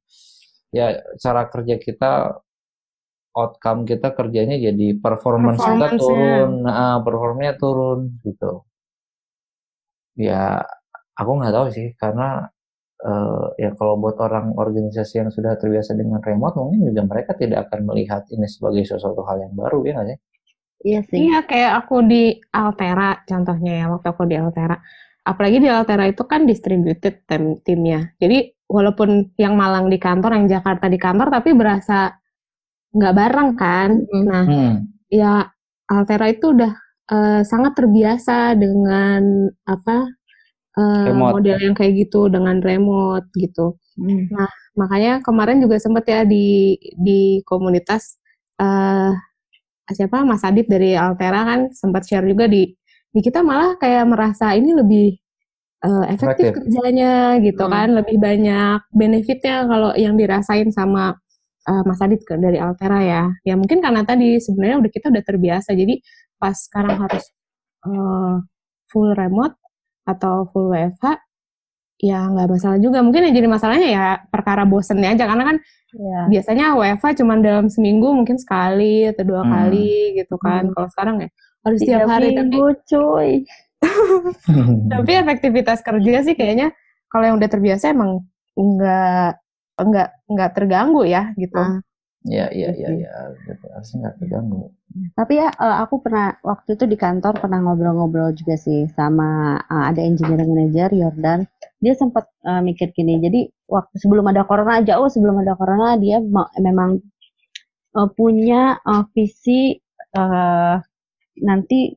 ya 0.71 1.03
cara 1.19 1.51
kerja 1.51 1.77
kita 1.83 2.39
outcome 3.35 3.87
kita 3.87 4.15
kerjanya 4.15 4.59
jadi 4.59 4.99
performance, 4.99 5.59
performance 5.59 5.99
kita 5.99 6.03
turun 6.03 6.51
nah 6.67 6.99
performanya 7.03 7.55
turun 7.59 8.19
gitu 8.23 8.63
ya 10.19 10.63
aku 11.21 11.31
nggak 11.37 11.53
tahu 11.53 11.67
sih 11.69 11.89
karena 12.01 12.49
uh, 13.05 13.53
ya 13.61 13.77
kalau 13.77 14.01
buat 14.01 14.17
orang 14.25 14.57
organisasi 14.57 15.21
yang 15.21 15.29
sudah 15.29 15.61
terbiasa 15.61 15.93
dengan 15.93 16.25
remote 16.25 16.57
mungkin 16.57 16.89
juga 16.89 17.05
mereka 17.05 17.37
tidak 17.37 17.69
akan 17.69 17.93
melihat 17.93 18.25
ini 18.33 18.49
sebagai 18.49 18.89
sesuatu 18.89 19.21
hal 19.29 19.45
yang 19.45 19.53
baru 19.53 19.85
ya 19.85 19.93
nggak 20.01 20.09
sih? 20.09 20.19
Iya 20.81 21.01
sih. 21.05 21.19
Iya 21.29 21.45
kayak 21.45 21.73
aku 21.85 21.97
di 22.09 22.41
Altera 22.57 23.21
contohnya 23.29 23.73
ya 23.85 23.87
waktu 23.93 24.09
aku 24.09 24.25
di 24.25 24.37
Altera. 24.41 24.77
Apalagi 25.21 25.61
di 25.61 25.69
Altera 25.69 26.09
itu 26.09 26.25
kan 26.25 26.49
distributed 26.49 27.29
tim 27.29 27.61
timnya. 27.61 28.17
Jadi 28.17 28.57
walaupun 28.65 29.37
yang 29.37 29.61
Malang 29.61 29.93
di 29.93 30.01
kantor, 30.01 30.41
yang 30.41 30.49
Jakarta 30.49 30.89
di 30.89 30.97
kantor, 30.97 31.29
tapi 31.29 31.53
berasa 31.53 32.17
nggak 32.97 33.15
bareng 33.15 33.51
kan. 33.61 33.91
Hmm. 34.09 34.25
Nah, 34.25 34.45
hmm. 34.49 34.75
ya 35.13 35.45
Altera 35.93 36.33
itu 36.33 36.57
udah 36.57 36.73
uh, 37.13 37.41
sangat 37.45 37.77
terbiasa 37.77 38.57
dengan 38.57 39.53
apa 39.69 40.09
uh, 40.79 41.11
model 41.15 41.59
yang 41.59 41.75
kayak 41.75 42.07
gitu 42.07 42.31
dengan 42.31 42.63
remote 42.63 43.27
gitu. 43.35 43.79
Hmm. 43.99 44.31
Nah, 44.31 44.51
makanya 44.79 45.13
kemarin 45.25 45.59
juga 45.63 45.81
sempet 45.83 46.05
ya 46.07 46.21
di 46.23 46.77
di 46.99 47.43
komunitas 47.47 48.21
uh, 48.61 49.11
siapa 49.91 50.23
Mas 50.23 50.47
Adit 50.47 50.71
dari 50.71 50.95
Altera 50.95 51.43
kan 51.43 51.61
sempat 51.75 52.07
share 52.07 52.27
juga 52.27 52.47
di 52.47 52.71
di 53.11 53.21
kita 53.21 53.43
malah 53.43 53.75
kayak 53.75 54.07
merasa 54.07 54.55
ini 54.55 54.71
lebih 54.71 55.19
uh, 55.83 56.07
efektif, 56.07 56.55
efektif 56.55 56.63
kerjanya 56.63 57.43
gitu 57.43 57.65
hmm. 57.67 57.73
kan, 57.75 57.89
lebih 57.99 58.17
banyak 58.23 58.79
benefitnya 58.95 59.67
kalau 59.67 59.91
yang 59.99 60.15
dirasain 60.15 60.71
sama 60.71 61.19
uh, 61.67 61.83
Mas 61.87 61.99
Adit 61.99 62.23
ke 62.23 62.39
dari 62.39 62.63
Altera 62.63 63.01
ya. 63.03 63.23
Ya 63.43 63.55
mungkin 63.59 63.83
karena 63.83 64.07
tadi 64.07 64.39
sebenarnya 64.39 64.77
udah 64.87 64.91
kita 64.95 65.07
udah 65.11 65.25
terbiasa. 65.27 65.75
Jadi 65.75 65.99
pas 66.39 66.55
sekarang 66.55 66.97
harus 67.03 67.25
uh, 67.85 68.39
full 68.89 69.11
remote 69.19 69.60
atau 70.05 70.49
full 70.51 70.73
WFH 70.73 71.21
ya 72.01 72.27
nggak 72.33 72.49
masalah 72.49 72.79
juga. 72.81 73.05
Mungkin 73.05 73.29
yang 73.29 73.35
jadi 73.37 73.49
masalahnya 73.49 73.89
ya 73.89 74.07
perkara 74.33 74.65
bosennya 74.65 75.13
aja 75.13 75.29
karena 75.29 75.45
kan 75.45 75.57
ya. 75.93 76.21
biasanya 76.33 76.67
WFH 76.75 77.21
cuma 77.21 77.37
dalam 77.39 77.69
seminggu 77.69 78.09
mungkin 78.11 78.41
sekali 78.41 79.05
atau 79.09 79.23
dua 79.23 79.45
hmm. 79.45 79.53
kali 79.53 79.93
gitu 80.17 80.37
kan. 80.41 80.69
Hmm. 80.69 80.73
Kalau 80.73 80.89
sekarang 80.93 81.17
ya 81.21 81.29
harus 81.61 81.79
setiap 81.85 82.09
hari 82.09 82.29
minggu, 82.33 82.65
tapi 82.73 82.89
cuy. 82.89 83.31
tapi 84.93 85.11
efektivitas 85.17 85.81
kerja 85.81 86.21
sih 86.25 86.37
kayaknya 86.37 86.73
kalau 87.09 87.33
yang 87.33 87.37
udah 87.41 87.49
terbiasa 87.49 87.97
emang 87.97 88.25
nggak 88.57 89.41
nggak 89.81 90.09
nggak 90.29 90.51
terganggu 90.57 91.05
ya 91.05 91.33
gitu. 91.37 91.61
Ah. 91.61 91.81
Ya, 92.21 92.53
iya, 92.53 92.69
iya, 92.77 92.89
iya, 93.01 93.11
harusnya 93.73 93.97
nggak 94.05 94.17
terganggu. 94.21 94.69
Tapi 95.17 95.41
ya, 95.41 95.49
uh, 95.57 95.81
aku 95.81 96.05
pernah 96.05 96.37
waktu 96.45 96.77
itu 96.77 96.85
di 96.85 97.01
kantor 97.01 97.41
pernah 97.41 97.65
ngobrol-ngobrol 97.65 98.37
juga 98.37 98.61
sih 98.61 98.85
sama 98.93 99.57
uh, 99.57 99.85
ada 99.89 100.05
engineering 100.05 100.53
manager 100.53 100.93
Jordan. 100.93 101.49
Dia 101.81 101.97
sempat 101.97 102.29
uh, 102.45 102.61
mikir 102.61 102.93
gini. 102.93 103.25
Jadi 103.25 103.49
waktu 103.65 103.95
sebelum 103.97 104.29
ada 104.29 104.45
corona 104.45 104.85
jauh 104.85 105.09
sebelum 105.09 105.41
ada 105.41 105.57
corona 105.57 105.97
dia 105.97 106.21
memang 106.61 107.01
uh, 107.97 108.09
punya 108.13 108.77
uh, 108.85 109.09
visi 109.17 109.81
uh, 110.13 110.77
nanti 111.41 111.97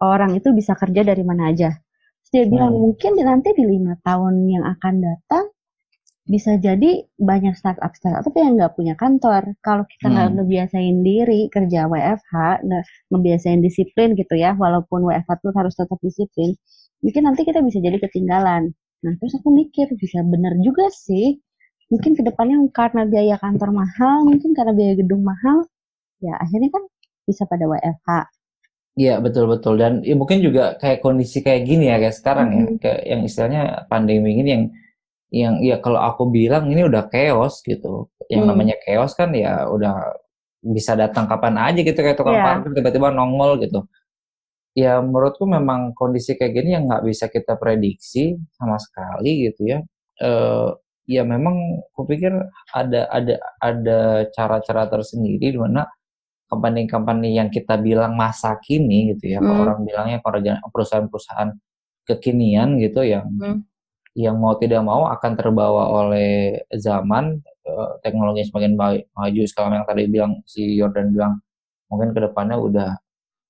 orang 0.00 0.40
itu 0.40 0.56
bisa 0.56 0.72
kerja 0.72 1.04
dari 1.04 1.20
mana 1.20 1.52
aja. 1.52 1.68
Terus 2.24 2.30
dia 2.32 2.44
bilang 2.48 2.72
hmm. 2.72 2.80
mungkin 2.80 3.12
nanti 3.20 3.52
di 3.52 3.64
lima 3.68 4.00
tahun 4.00 4.48
yang 4.48 4.64
akan 4.72 4.94
datang 5.04 5.53
bisa 6.24 6.56
jadi 6.56 7.04
banyak 7.20 7.52
startup 7.52 7.92
startup 7.92 8.32
yang 8.32 8.56
nggak 8.56 8.72
punya 8.72 8.96
kantor. 8.96 9.52
Kalau 9.60 9.84
kita 9.84 10.08
nggak 10.08 10.28
hmm. 10.32 10.36
ngebiasain 10.40 10.96
diri 11.04 11.40
kerja 11.52 11.84
WFH, 11.84 12.64
nggak 12.64 12.82
ngebiasain 13.12 13.60
disiplin 13.60 14.16
gitu 14.16 14.34
ya, 14.40 14.56
walaupun 14.56 15.04
WFH 15.04 15.44
tuh 15.44 15.52
harus 15.52 15.76
tetap 15.76 16.00
disiplin, 16.00 16.56
mungkin 17.04 17.22
nanti 17.28 17.44
kita 17.44 17.60
bisa 17.60 17.76
jadi 17.84 18.00
ketinggalan. 18.00 18.72
Nah 19.04 19.12
terus 19.20 19.36
aku 19.36 19.52
mikir 19.52 19.92
bisa 20.00 20.24
bener 20.24 20.56
juga 20.64 20.88
sih. 20.88 21.36
Mungkin 21.92 22.16
ke 22.16 22.24
depannya 22.24 22.56
karena 22.72 23.04
biaya 23.04 23.36
kantor 23.36 23.70
mahal, 23.76 24.24
mungkin 24.24 24.56
karena 24.56 24.72
biaya 24.72 24.96
gedung 24.96 25.20
mahal, 25.20 25.68
ya 26.24 26.32
akhirnya 26.40 26.72
kan 26.72 26.82
bisa 27.28 27.44
pada 27.44 27.68
WFH. 27.68 28.32
Iya 28.94 29.18
betul 29.18 29.50
betul 29.50 29.74
dan 29.76 30.06
ya, 30.06 30.14
mungkin 30.14 30.38
juga 30.38 30.78
kayak 30.78 31.02
kondisi 31.02 31.42
kayak 31.42 31.66
gini 31.66 31.90
ya 31.90 31.98
kayak 31.98 32.14
sekarang 32.14 32.48
hmm. 32.48 32.56
ya 32.56 32.66
kayak 32.78 33.00
yang 33.10 33.20
istilahnya 33.26 33.62
pandemi 33.90 34.38
ini 34.38 34.50
yang 34.54 34.64
yang 35.34 35.58
ya 35.58 35.82
kalau 35.82 35.98
aku 35.98 36.30
bilang 36.30 36.70
ini 36.70 36.86
udah 36.86 37.10
chaos 37.10 37.58
gitu. 37.66 38.06
Yang 38.30 38.42
hmm. 38.46 38.50
namanya 38.54 38.76
chaos 38.86 39.12
kan 39.18 39.34
ya 39.34 39.66
udah 39.66 40.14
bisa 40.62 40.94
datang 40.94 41.26
kapan 41.26 41.58
aja 41.58 41.80
gitu 41.82 41.98
kayak 41.98 42.16
tukang 42.16 42.38
yeah. 42.38 42.46
parkir 42.46 42.70
tiba-tiba 42.70 43.10
nongol 43.10 43.58
gitu. 43.58 43.82
Ya 44.78 45.02
menurutku 45.02 45.46
memang 45.46 45.90
kondisi 45.98 46.38
kayak 46.38 46.54
gini 46.54 46.78
yang 46.78 46.86
nggak 46.86 47.02
bisa 47.06 47.26
kita 47.26 47.58
prediksi 47.58 48.38
sama 48.54 48.78
sekali 48.78 49.50
gitu 49.50 49.74
ya. 49.74 49.78
E, 50.18 50.30
ya 51.10 51.22
memang 51.26 51.82
kupikir 51.94 52.32
ada 52.70 53.06
ada 53.10 53.34
ada 53.58 54.00
cara-cara 54.34 54.88
tersendiri 54.88 55.52
di 55.54 55.58
mana 55.58 55.86
company-company 56.48 57.38
yang 57.38 57.50
kita 57.50 57.78
bilang 57.78 58.14
masa 58.14 58.56
kini 58.62 59.14
gitu 59.14 59.34
ya, 59.34 59.38
hmm. 59.42 59.62
orang 59.62 59.78
bilangnya 59.82 60.18
perusahaan-perusahaan 60.70 61.50
kekinian 62.06 62.78
gitu 62.78 63.02
yang 63.02 63.26
hmm 63.40 63.73
yang 64.14 64.38
mau 64.38 64.54
tidak 64.54 64.82
mau 64.86 65.10
akan 65.10 65.32
terbawa 65.34 65.90
oleh 65.90 66.62
zaman 66.70 67.42
uh, 67.66 67.98
teknologi 68.00 68.46
semakin 68.46 68.78
maju 69.10 69.42
sekarang 69.50 69.82
yang 69.82 69.86
tadi 69.86 70.02
bilang 70.06 70.32
si 70.46 70.78
Jordan 70.78 71.10
bilang 71.10 71.34
mungkin 71.90 72.14
ke 72.14 72.22
depannya 72.22 72.56
udah 72.58 72.90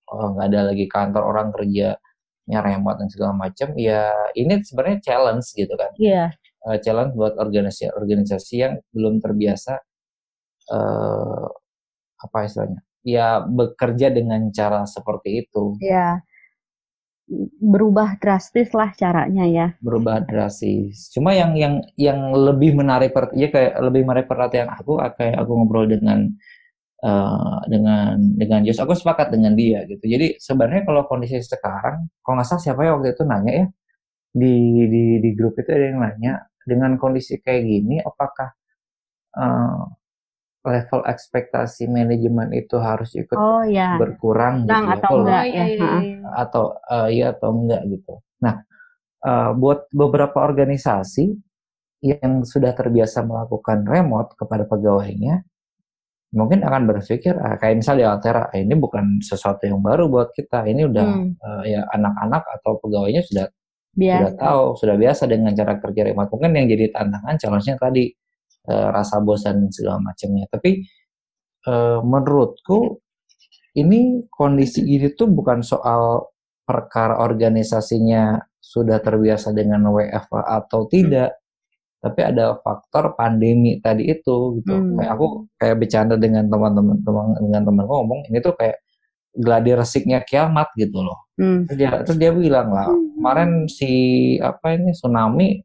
oh, 0.09 0.33
nggak 0.33 0.47
oh, 0.47 0.51
ada 0.51 0.61
lagi 0.73 0.85
kantor 0.89 1.23
orang 1.29 1.49
kerja 1.53 2.01
remote 2.45 3.01
dan 3.01 3.09
segala 3.09 3.33
macam 3.37 3.73
ya 3.77 4.09
ini 4.37 4.61
sebenarnya 4.61 4.99
challenge 5.05 5.49
gitu 5.53 5.73
kan 5.77 5.93
yeah. 6.01 6.33
Iya. 6.65 6.73
uh, 6.73 6.79
challenge 6.81 7.13
buat 7.13 7.37
organisasi 7.37 7.93
organisasi 7.93 8.55
yang 8.57 8.75
belum 8.93 9.21
terbiasa 9.21 9.81
uh, 10.73 11.49
apa 12.25 12.39
istilahnya 12.49 12.81
ya 13.05 13.45
bekerja 13.45 14.09
dengan 14.13 14.49
cara 14.49 14.89
seperti 14.89 15.45
itu 15.45 15.77
yeah 15.81 16.25
berubah 17.61 18.21
drastis 18.21 18.71
lah 18.77 18.93
caranya 18.93 19.45
ya. 19.49 19.67
Berubah 19.81 20.21
drastis. 20.25 21.09
Cuma 21.09 21.33
yang 21.33 21.57
yang 21.57 21.81
yang 21.97 22.33
lebih 22.37 22.77
menarik 22.77 23.17
ya 23.33 23.49
kayak 23.49 23.81
lebih 23.81 24.05
menarik 24.05 24.27
perhatian 24.29 24.69
aku 24.69 25.01
kayak 25.17 25.41
aku 25.41 25.51
ngobrol 25.57 25.89
dengan 25.89 26.29
uh, 27.01 27.65
dengan 27.65 28.21
dengan 28.37 28.61
Jos 28.69 28.81
aku 28.81 28.93
sepakat 28.93 29.33
dengan 29.33 29.57
dia 29.57 29.89
gitu. 29.89 30.05
Jadi 30.05 30.37
sebenarnya 30.37 30.85
kalau 30.85 31.09
kondisi 31.09 31.41
sekarang, 31.41 32.13
kalau 32.21 32.35
nggak 32.37 32.49
salah 32.49 32.63
siapa 32.63 32.81
ya 32.85 32.93
waktu 32.97 33.17
itu 33.17 33.25
nanya 33.25 33.53
ya 33.53 33.67
di 34.35 34.55
di 34.91 35.03
di 35.23 35.31
grup 35.33 35.55
itu 35.63 35.71
ada 35.71 35.85
yang 35.95 36.01
nanya 36.03 36.33
dengan 36.67 36.99
kondisi 36.99 37.39
kayak 37.39 37.63
gini 37.63 38.03
apakah 38.03 38.51
uh, 39.39 39.85
level 40.65 41.05
ekspektasi 41.05 41.85
manajemen 41.93 42.49
itu 42.57 42.81
harus 42.81 43.13
ikut 43.13 43.37
oh, 43.37 43.63
ya. 43.69 44.01
berkurang 44.01 44.65
gitu 44.65 44.73
ya. 44.73 44.97
atau 44.97 45.13
enggak 45.21 45.45
ya. 45.53 45.65
Atau 46.33 46.65
uh, 46.89 47.09
iya 47.13 47.37
atau 47.37 47.49
enggak 47.53 47.83
gitu. 47.93 48.15
Nah, 48.41 48.65
uh, 49.23 49.51
buat 49.53 49.93
beberapa 49.93 50.41
organisasi 50.41 51.37
yang 52.05 52.45
sudah 52.45 52.73
terbiasa 52.73 53.25
melakukan 53.25 53.85
remote 53.85 54.37
kepada 54.37 54.69
pegawainya, 54.69 55.45
mungkin 56.37 56.61
akan 56.61 56.85
berpikir 56.85 57.33
ah, 57.41 57.57
kayak 57.57 57.81
misalnya 57.81 58.13
Altera, 58.17 58.49
ah, 58.49 58.57
ini 58.57 58.77
bukan 58.77 59.21
sesuatu 59.25 59.65
yang 59.65 59.81
baru 59.81 60.09
buat 60.09 60.33
kita. 60.37 60.69
Ini 60.69 60.85
udah 60.91 61.07
hmm. 61.09 61.31
uh, 61.41 61.63
ya 61.65 61.85
anak-anak 61.93 62.43
atau 62.61 62.77
pegawainya 62.81 63.23
sudah 63.25 63.47
biasa. 63.97 64.17
sudah 64.21 64.33
tahu, 64.37 64.65
sudah 64.77 64.97
biasa 65.01 65.23
dengan 65.31 65.53
cara 65.57 65.81
kerja 65.81 66.03
remote. 66.05 66.29
Mungkin 66.35 66.51
yang 66.57 66.67
jadi 66.69 66.85
tantangan 66.93 67.37
challenge-nya 67.41 67.77
tadi 67.81 68.05
uh, 68.69 68.89
rasa 68.93 69.21
bosan 69.21 69.69
segala 69.73 70.01
macamnya. 70.01 70.49
Tapi 70.49 70.85
uh, 71.69 72.01
menurutku 72.05 73.01
ini 73.75 74.23
kondisi 74.31 74.87
ini 74.87 75.11
tuh 75.19 75.27
bukan 75.31 75.61
soal 75.61 76.31
perkara 76.65 77.21
organisasinya 77.21 78.39
sudah 78.63 79.03
terbiasa 79.03 79.53
dengan 79.53 79.85
WFA 79.93 80.65
atau 80.65 80.89
tidak, 80.89 81.37
tapi 82.01 82.21
ada 82.25 82.57
faktor 82.65 83.13
pandemi 83.19 83.83
tadi 83.83 84.09
itu 84.09 84.61
gitu. 84.63 84.73
Hmm. 84.73 84.97
Kayak 84.97 85.11
aku 85.19 85.27
kayak 85.61 85.77
bercanda 85.77 86.15
dengan 86.17 86.49
teman-teman 86.49 86.97
teman 87.05 87.27
dengan 87.37 87.63
teman 87.69 87.85
ngomong 87.85 88.21
ini 88.33 88.39
tuh 88.41 88.55
kayak 88.57 88.81
gladi 89.35 89.75
resiknya 89.75 90.23
kiamat 90.23 90.71
gitu 90.79 91.03
loh. 91.03 91.29
Hmm. 91.37 91.67
Terus 91.69 91.77
dia 91.77 91.91
terus 92.07 92.19
dia 92.19 92.31
bilang 92.31 92.71
lah 92.71 92.89
hmm. 92.89 93.19
kemarin 93.19 93.51
si 93.67 93.93
apa 94.39 94.79
ini 94.79 94.95
tsunami 94.95 95.61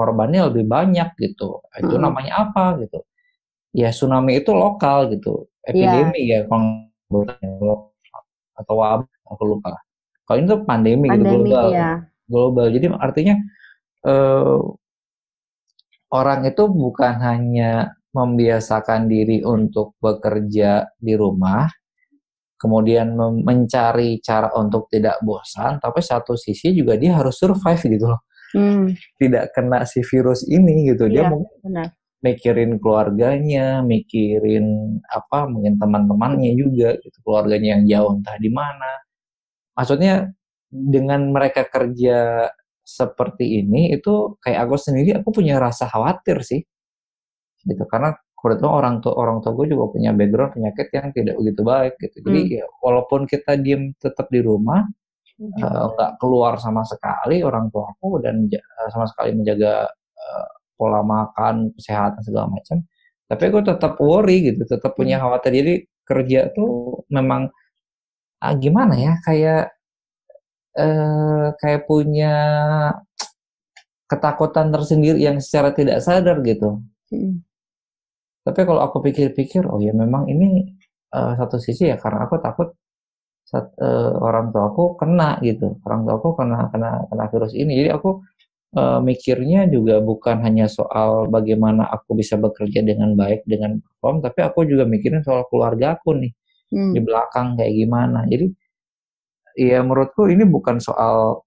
korbannya 0.00 0.48
lebih 0.48 0.64
banyak 0.64 1.12
gitu. 1.20 1.60
Itu 1.76 2.00
hmm. 2.00 2.04
namanya 2.08 2.48
apa 2.48 2.80
gitu? 2.80 3.04
Ya 3.76 3.92
tsunami 3.92 4.40
itu 4.40 4.56
lokal 4.56 5.12
gitu, 5.12 5.44
epidemi 5.60 6.24
yeah. 6.24 6.42
ya 6.42 6.48
kalau 6.48 7.92
atau 8.56 8.74
wabah 8.80 9.06
aku 9.28 9.44
lupa. 9.44 9.76
Kalau 10.24 10.36
ini 10.40 10.46
tuh 10.48 10.62
pandemi, 10.64 11.06
gitu, 11.06 11.12
pandemi 11.20 11.36
gitu 11.36 11.46
global, 11.52 11.68
ya. 11.70 11.92
global. 12.26 12.66
Jadi 12.72 12.86
artinya 12.96 13.34
uh, 14.08 14.58
orang 16.10 16.40
itu 16.48 16.64
bukan 16.66 17.14
hanya 17.22 17.94
membiasakan 18.10 19.06
diri 19.06 19.46
untuk 19.46 19.94
bekerja 20.02 20.90
di 20.98 21.14
rumah, 21.14 21.70
kemudian 22.58 23.14
mencari 23.46 24.18
cara 24.18 24.50
untuk 24.58 24.90
tidak 24.90 25.22
bosan, 25.22 25.78
tapi 25.78 26.02
satu 26.02 26.34
sisi 26.34 26.74
juga 26.74 26.98
dia 26.98 27.22
harus 27.22 27.38
survive 27.38 27.78
gitu 27.86 28.10
loh 28.10 28.26
hmm. 28.54 28.94
tidak 29.20 29.52
kena 29.54 29.84
si 29.86 30.00
virus 30.06 30.46
ini 30.46 30.90
gitu 30.90 31.06
dia 31.06 31.26
iya, 31.26 31.30
mungkin 31.30 31.58
benar. 31.62 31.88
mikirin 32.20 32.72
keluarganya 32.82 33.80
mikirin 33.80 34.98
apa 35.08 35.48
mungkin 35.48 35.80
teman-temannya 35.80 36.52
juga 36.58 36.96
gitu 37.00 37.18
keluarganya 37.24 37.78
yang 37.78 37.82
jauh 37.88 38.10
entah 38.18 38.36
di 38.36 38.50
mana 38.52 38.92
maksudnya 39.74 40.28
dengan 40.70 41.34
mereka 41.34 41.66
kerja 41.66 42.46
seperti 42.84 43.62
ini 43.62 43.94
itu 43.94 44.38
kayak 44.42 44.66
aku 44.66 44.76
sendiri 44.78 45.18
aku 45.18 45.30
punya 45.30 45.58
rasa 45.62 45.86
khawatir 45.86 46.42
sih 46.42 46.60
gitu 47.66 47.84
karena 47.86 48.16
kebetulan 48.40 48.72
orang 48.72 48.94
tua 49.04 49.14
orang 49.20 49.36
tua 49.44 49.52
gue 49.52 49.66
juga 49.68 49.92
punya 49.92 50.10
background 50.16 50.52
penyakit 50.56 50.88
yang 50.96 51.08
tidak 51.12 51.34
begitu 51.36 51.60
baik 51.60 51.94
gitu 52.00 52.16
jadi 52.24 52.40
hmm. 52.40 52.52
ya, 52.56 52.64
walaupun 52.80 53.20
kita 53.28 53.52
diem 53.60 53.92
tetap 54.00 54.26
di 54.32 54.40
rumah 54.40 54.88
uh, 55.40 55.86
nggak 55.96 56.12
keluar 56.20 56.60
sama 56.60 56.84
sekali 56.84 57.40
orang 57.40 57.72
tuaku 57.72 58.20
dan 58.20 58.44
uh, 58.46 58.88
sama 58.92 59.08
sekali 59.08 59.32
menjaga 59.34 59.88
uh, 59.90 60.48
pola 60.76 61.00
makan 61.00 61.72
kesehatan 61.76 62.20
segala 62.20 62.52
macam 62.52 62.84
tapi 63.30 63.42
aku 63.48 63.58
tetap 63.64 63.96
worry 64.02 64.52
gitu 64.52 64.62
tetap 64.68 64.92
punya 64.92 65.16
hmm. 65.18 65.22
khawatir 65.24 65.52
jadi 65.56 65.74
kerja 66.04 66.40
tuh 66.52 67.04
memang 67.08 67.48
ah, 68.42 68.54
gimana 68.58 68.94
ya 68.98 69.14
kayak 69.22 69.72
uh, 70.76 71.54
kayak 71.56 71.86
punya 71.86 72.34
ketakutan 74.10 74.74
tersendiri 74.74 75.22
yang 75.22 75.38
secara 75.38 75.70
tidak 75.70 76.02
sadar 76.02 76.42
gitu 76.42 76.82
hmm. 77.14 77.46
Tapi 78.40 78.60
kalau 78.64 78.80
aku 78.80 79.04
pikir-pikir, 79.04 79.68
oh 79.68 79.78
ya 79.84 79.92
memang 79.92 80.24
ini 80.24 80.64
uh, 81.12 81.36
satu 81.36 81.60
sisi 81.60 81.92
ya 81.92 82.00
karena 82.00 82.24
aku 82.24 82.40
takut 82.40 82.72
saat, 83.50 83.74
uh, 83.82 84.14
orang 84.22 84.54
tua 84.54 84.70
aku 84.70 84.94
kena 84.94 85.42
gitu, 85.42 85.74
orang 85.82 86.06
tua 86.06 86.14
aku 86.22 86.28
kena 86.38 86.70
kena 86.70 86.90
kena 87.10 87.24
virus 87.34 87.52
ini. 87.58 87.72
Jadi 87.82 87.90
aku 87.90 88.10
uh, 88.78 89.02
mikirnya 89.02 89.66
juga 89.66 89.98
bukan 89.98 90.38
hanya 90.46 90.70
soal 90.70 91.26
bagaimana 91.26 91.90
aku 91.90 92.14
bisa 92.14 92.38
bekerja 92.38 92.86
dengan 92.86 93.18
baik 93.18 93.42
dengan 93.50 93.82
perform, 93.82 94.22
tapi 94.22 94.40
aku 94.46 94.62
juga 94.70 94.86
mikirin 94.86 95.26
soal 95.26 95.42
keluarga 95.50 95.98
aku 95.98 96.14
nih 96.14 96.32
hmm. 96.70 96.92
di 96.94 97.00
belakang 97.02 97.58
kayak 97.58 97.74
gimana. 97.74 98.22
Jadi 98.30 98.46
ya 99.58 99.82
menurutku 99.82 100.30
ini 100.30 100.46
bukan 100.46 100.78
soal 100.78 101.42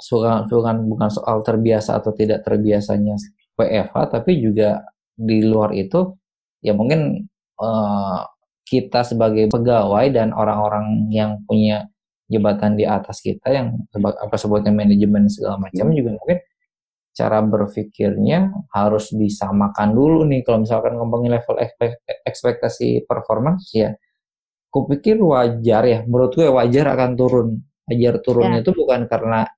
bukan 0.00 0.76
bukan 0.92 1.08
soal 1.12 1.40
terbiasa 1.40 1.96
atau 2.00 2.12
tidak 2.12 2.44
terbiasanya 2.44 3.16
WFH 3.56 3.96
tapi 4.12 4.44
juga 4.44 4.84
di 5.16 5.40
luar 5.40 5.72
itu 5.72 6.12
ya 6.60 6.76
mungkin 6.76 7.24
uh, 7.56 8.20
kita 8.66 9.06
sebagai 9.06 9.46
pegawai 9.46 10.10
dan 10.10 10.34
orang-orang 10.34 11.06
yang 11.14 11.38
punya 11.46 11.86
jabatan 12.26 12.74
di 12.74 12.82
atas 12.82 13.22
kita 13.22 13.54
yang 13.54 13.78
apa 13.94 14.34
sebutnya 14.34 14.74
manajemen 14.74 15.30
segala 15.30 15.62
macam 15.62 15.86
hmm. 15.86 15.94
juga 15.94 16.10
mungkin 16.18 16.38
cara 17.16 17.38
berpikirnya 17.40 18.52
harus 18.74 19.14
disamakan 19.14 19.94
dulu 19.94 20.26
nih 20.28 20.42
kalau 20.44 20.66
misalkan 20.66 20.98
ngomongin 20.98 21.32
level 21.38 21.56
ekspektasi 22.26 23.06
performance 23.08 23.72
ya 23.72 23.94
kupikir 24.68 25.16
wajar 25.22 25.82
ya 25.86 25.98
menurut 26.04 26.36
gue 26.36 26.50
wajar 26.50 26.92
akan 26.92 27.10
turun 27.16 27.48
wajar 27.88 28.20
turunnya 28.20 28.60
ya. 28.60 28.62
itu 28.66 28.72
bukan 28.76 29.08
karena 29.08 29.48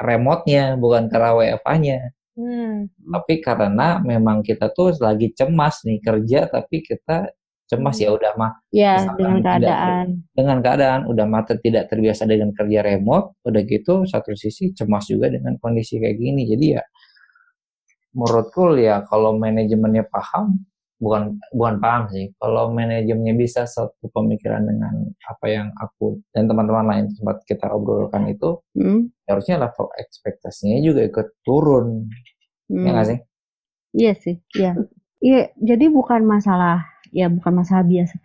remote-nya 0.00 0.80
bukan 0.80 1.12
karena 1.12 1.30
WFA-nya 1.36 1.98
hmm. 2.38 2.76
tapi 3.12 3.34
karena 3.44 4.00
memang 4.00 4.40
kita 4.40 4.72
tuh 4.72 4.96
lagi 4.96 5.36
cemas 5.36 5.84
nih 5.84 6.00
kerja 6.00 6.48
tapi 6.48 6.80
kita 6.80 7.28
cemas 7.72 7.96
ya 7.96 8.12
udah 8.12 8.32
mah. 8.36 8.52
Ya 8.68 9.00
dengan 9.16 9.40
keadaan. 9.40 10.04
Tidak, 10.28 10.36
dengan 10.36 10.58
keadaan 10.60 11.00
udah 11.08 11.24
mata 11.24 11.56
tidak 11.56 11.88
terbiasa 11.88 12.28
dengan 12.28 12.52
kerja 12.52 12.84
remote 12.84 13.40
udah 13.48 13.62
gitu 13.64 14.04
satu 14.04 14.36
sisi 14.36 14.76
cemas 14.76 15.08
juga 15.08 15.32
dengan 15.32 15.56
kondisi 15.56 15.96
kayak 15.96 16.20
gini. 16.20 16.44
Jadi 16.44 16.66
ya 16.76 16.84
menurutku 18.12 18.76
ya 18.76 19.00
kalau 19.08 19.40
manajemennya 19.40 20.04
paham 20.12 20.60
bukan 21.02 21.40
bukan 21.50 21.74
paham 21.82 22.02
sih. 22.14 22.30
Kalau 22.36 22.70
manajemennya 22.70 23.34
bisa 23.34 23.66
satu 23.66 24.06
pemikiran 24.14 24.62
dengan 24.62 25.10
apa 25.26 25.46
yang 25.50 25.68
aku 25.80 26.22
dan 26.30 26.46
teman-teman 26.46 26.86
lain 26.86 27.04
sempat 27.16 27.40
kita 27.48 27.66
obrolkan 27.72 28.28
itu 28.30 28.62
hmm. 28.78 29.10
harusnya 29.26 29.58
level 29.58 29.90
ekspektasinya 29.96 30.78
juga 30.84 31.00
ikut 31.02 31.28
turun. 31.42 32.06
Ya 32.70 32.76
hmm. 32.76 32.84
ya 32.84 32.90
nggak 32.94 33.08
sih? 33.08 33.18
Iya 33.92 34.12
sih 34.20 34.36
iya. 34.54 34.72
Iya 35.22 35.40
jadi 35.58 35.90
bukan 35.90 36.22
masalah 36.26 36.86
ya 37.12 37.28
bukan 37.28 37.52
masalah 37.62 37.84
biasa 37.84 38.16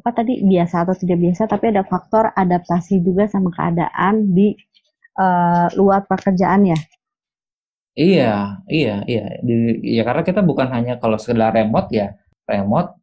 apa 0.00 0.10
tadi 0.16 0.40
biasa 0.40 0.88
atau 0.88 0.96
tidak 0.96 1.18
biasa 1.20 1.44
tapi 1.44 1.76
ada 1.76 1.84
faktor 1.84 2.32
adaptasi 2.32 3.04
juga 3.04 3.28
sama 3.28 3.52
keadaan 3.52 4.32
di 4.32 4.56
uh, 5.20 5.68
luar 5.76 6.08
pekerjaan 6.08 6.72
ya 6.72 6.78
Iya, 7.92 8.64
iya, 8.72 9.04
iya. 9.04 9.24
Di, 9.44 9.84
ya 9.84 10.02
karena 10.08 10.24
kita 10.24 10.40
bukan 10.40 10.64
hanya 10.72 10.96
kalau 10.96 11.20
sekedar 11.20 11.52
remote 11.52 11.92
ya, 11.92 12.16
remote 12.48 12.96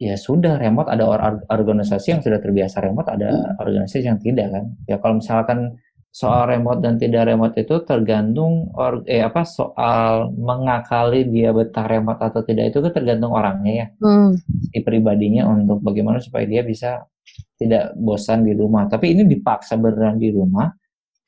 ya 0.00 0.16
sudah 0.16 0.56
remote 0.56 0.88
ada 0.88 1.04
or 1.04 1.20
organisasi 1.52 2.16
yang 2.16 2.22
sudah 2.24 2.40
terbiasa 2.40 2.80
remote, 2.80 3.12
ada 3.12 3.28
hmm. 3.28 3.60
organisasi 3.60 4.00
yang 4.00 4.16
tidak 4.16 4.48
kan. 4.48 4.64
Ya 4.88 4.96
kalau 4.96 5.20
misalkan 5.20 5.76
soal 6.10 6.50
remote 6.50 6.82
dan 6.82 6.98
tidak 6.98 7.30
remote 7.30 7.54
itu 7.54 7.86
tergantung 7.86 8.66
or, 8.74 9.06
eh 9.06 9.22
apa 9.22 9.46
soal 9.46 10.34
mengakali 10.34 11.30
dia 11.30 11.54
betah 11.54 11.86
remote 11.86 12.18
atau 12.18 12.42
tidak 12.42 12.74
itu 12.74 12.82
kan 12.82 12.92
tergantung 12.92 13.30
orangnya 13.30 13.72
ya. 13.72 13.86
Hmm. 14.02 14.34
Si 14.74 14.82
pribadinya 14.82 15.46
untuk 15.46 15.78
bagaimana 15.86 16.18
supaya 16.18 16.50
dia 16.50 16.66
bisa 16.66 17.06
tidak 17.54 17.94
bosan 17.94 18.42
di 18.42 18.58
rumah. 18.58 18.90
Tapi 18.90 19.14
ini 19.14 19.22
dipaksa 19.22 19.78
beneran 19.78 20.18
di 20.18 20.34
rumah 20.34 20.66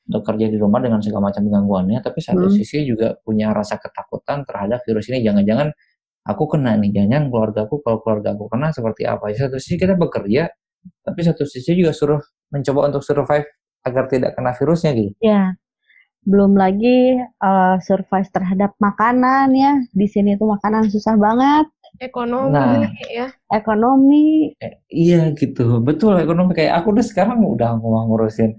untuk 0.03 0.23
kerja 0.27 0.51
di 0.51 0.59
rumah 0.59 0.83
dengan 0.83 0.99
segala 0.99 1.31
macam 1.31 1.47
gangguannya, 1.47 2.03
tapi 2.03 2.19
satu 2.19 2.51
hmm. 2.51 2.55
sisi 2.59 2.83
juga 2.83 3.15
punya 3.23 3.55
rasa 3.55 3.79
ketakutan 3.79 4.43
terhadap 4.43 4.83
virus 4.83 5.07
ini. 5.07 5.23
Jangan-jangan 5.23 5.71
aku 6.27 6.43
kena 6.51 6.75
nih, 6.75 6.91
jangan 6.91 7.31
keluarga 7.31 7.63
aku 7.63 7.79
kalau 7.79 8.03
keluarga 8.03 8.35
aku 8.35 8.51
kena 8.51 8.75
seperti 8.75 9.07
apa. 9.07 9.31
Satu 9.31 9.55
sisi 9.63 9.79
kita 9.79 9.95
bekerja, 9.95 10.51
tapi 11.07 11.19
satu 11.23 11.47
sisi 11.47 11.71
juga 11.79 11.95
suruh 11.95 12.19
mencoba 12.51 12.91
untuk 12.91 12.99
survive 12.99 13.47
agar 13.83 14.07
tidak 14.07 14.35
kena 14.35 14.51
virusnya 14.55 14.91
gitu. 14.95 15.11
Ya, 15.19 15.55
belum 16.23 16.55
lagi 16.55 17.19
uh, 17.43 17.77
survive 17.83 18.29
terhadap 18.31 18.75
makanan 18.79 19.53
ya. 19.55 19.79
Di 19.91 20.07
sini 20.07 20.35
tuh 20.35 20.51
makanan 20.55 20.89
susah 20.91 21.15
banget. 21.19 21.67
Ekonomi 22.01 22.51
nah, 22.51 22.89
ya. 23.07 23.29
Ekonomi. 23.53 24.55
Eh, 24.57 24.81
iya 24.89 25.29
gitu, 25.37 25.77
betul 25.83 26.17
ekonomi 26.17 26.57
kayak 26.57 26.81
aku 26.81 26.97
udah 26.97 27.05
sekarang 27.05 27.37
udah 27.45 27.77
mau 27.77 28.01
ngurusin 28.09 28.57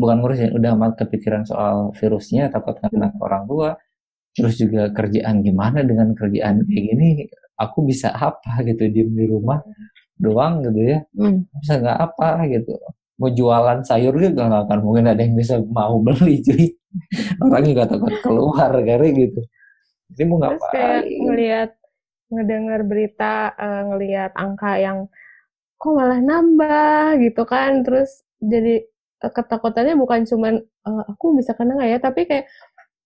bukan 0.00 0.16
ngurusin 0.24 0.56
udah 0.56 0.70
amat 0.78 0.92
kepikiran 0.96 1.44
soal 1.44 1.92
virusnya 1.98 2.48
takut 2.48 2.78
kena 2.80 3.12
ke 3.12 3.20
orang 3.20 3.44
tua 3.44 3.76
terus 4.32 4.56
juga 4.56 4.88
kerjaan 4.94 5.42
gimana 5.44 5.82
dengan 5.82 6.14
kerjaan 6.16 6.64
kayak 6.64 6.84
gini 6.94 7.08
aku 7.58 7.84
bisa 7.84 8.14
apa 8.14 8.64
gitu 8.64 8.88
diem 8.88 9.10
di 9.12 9.26
rumah 9.28 9.58
doang 10.16 10.64
gitu 10.64 10.80
ya 10.96 10.98
hmm. 11.18 11.50
bisa 11.60 11.82
nggak 11.82 11.98
apa 11.98 12.28
gitu 12.48 12.74
mau 13.20 13.28
jualan 13.28 13.84
sayur 13.84 14.16
juga 14.16 14.48
nggak 14.48 14.62
akan. 14.64 14.78
Mungkin 14.80 15.04
ada 15.12 15.20
yang 15.20 15.36
bisa 15.36 15.60
mau 15.68 16.00
beli 16.00 16.40
cuy. 16.40 16.72
Orang 17.44 17.64
juga 17.68 17.84
takut 17.86 18.16
keluar 18.24 18.72
kayak 18.80 19.12
gitu. 19.12 19.40
Ini 20.16 20.24
mau 20.26 20.42
ngapain 20.42 20.58
terus 20.58 20.72
kayak 20.74 21.02
ngelihat 21.06 21.70
ngedengar 22.32 22.80
berita 22.82 23.34
uh, 23.54 23.82
ngelihat 23.94 24.32
angka 24.34 24.72
yang 24.80 24.98
kok 25.78 25.92
malah 25.92 26.18
nambah 26.18 27.20
gitu 27.20 27.42
kan. 27.44 27.84
Terus 27.84 28.24
jadi 28.40 28.88
ketakutannya 29.20 29.94
bukan 30.00 30.24
cuman 30.24 30.64
uh, 30.88 31.02
aku 31.12 31.36
bisa 31.36 31.52
kena 31.52 31.76
nggak 31.76 31.90
ya 31.92 31.98
tapi 32.00 32.24
kayak 32.24 32.48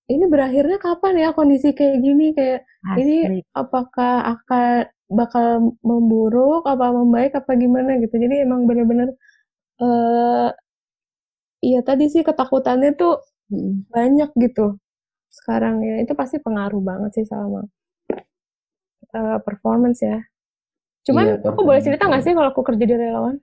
ini 0.07 0.25
berakhirnya 0.31 0.79
kapan 0.79 1.19
ya 1.19 1.29
kondisi 1.35 1.75
kayak 1.75 1.99
gini? 2.01 2.33
Kayak 2.33 2.65
Asli. 2.87 3.01
ini 3.03 3.17
apakah 3.53 4.39
akan 4.39 4.89
bakal 5.11 5.77
memburuk 5.85 6.65
apa 6.65 6.89
membaik 6.93 7.37
apa 7.37 7.53
gimana 7.59 8.01
gitu. 8.01 8.17
Jadi 8.17 8.45
emang 8.45 8.65
bener-bener 8.65 9.13
uh, 9.81 10.51
iya 11.65 11.81
tadi 11.81 12.13
sih 12.13 12.23
ketakutannya 12.23 12.95
tuh 12.95 13.19
hmm. 13.51 13.91
banyak 13.91 14.31
gitu 14.39 14.79
sekarang 15.33 15.83
ya 15.83 16.03
itu 16.03 16.15
pasti 16.15 16.39
pengaruh 16.39 16.79
banget 16.79 17.23
sih 17.23 17.27
sama 17.27 17.67
uh, 19.15 19.39
performance 19.43 20.05
ya 20.05 20.23
cuman 21.05 21.37
iya, 21.37 21.43
aku 21.43 21.61
boleh 21.67 21.83
cerita 21.83 22.07
nggak 22.07 22.25
sih 22.25 22.33
kalau 22.33 22.55
aku 22.55 22.63
kerja 22.65 22.85
di 22.87 22.97
relawan 22.97 23.37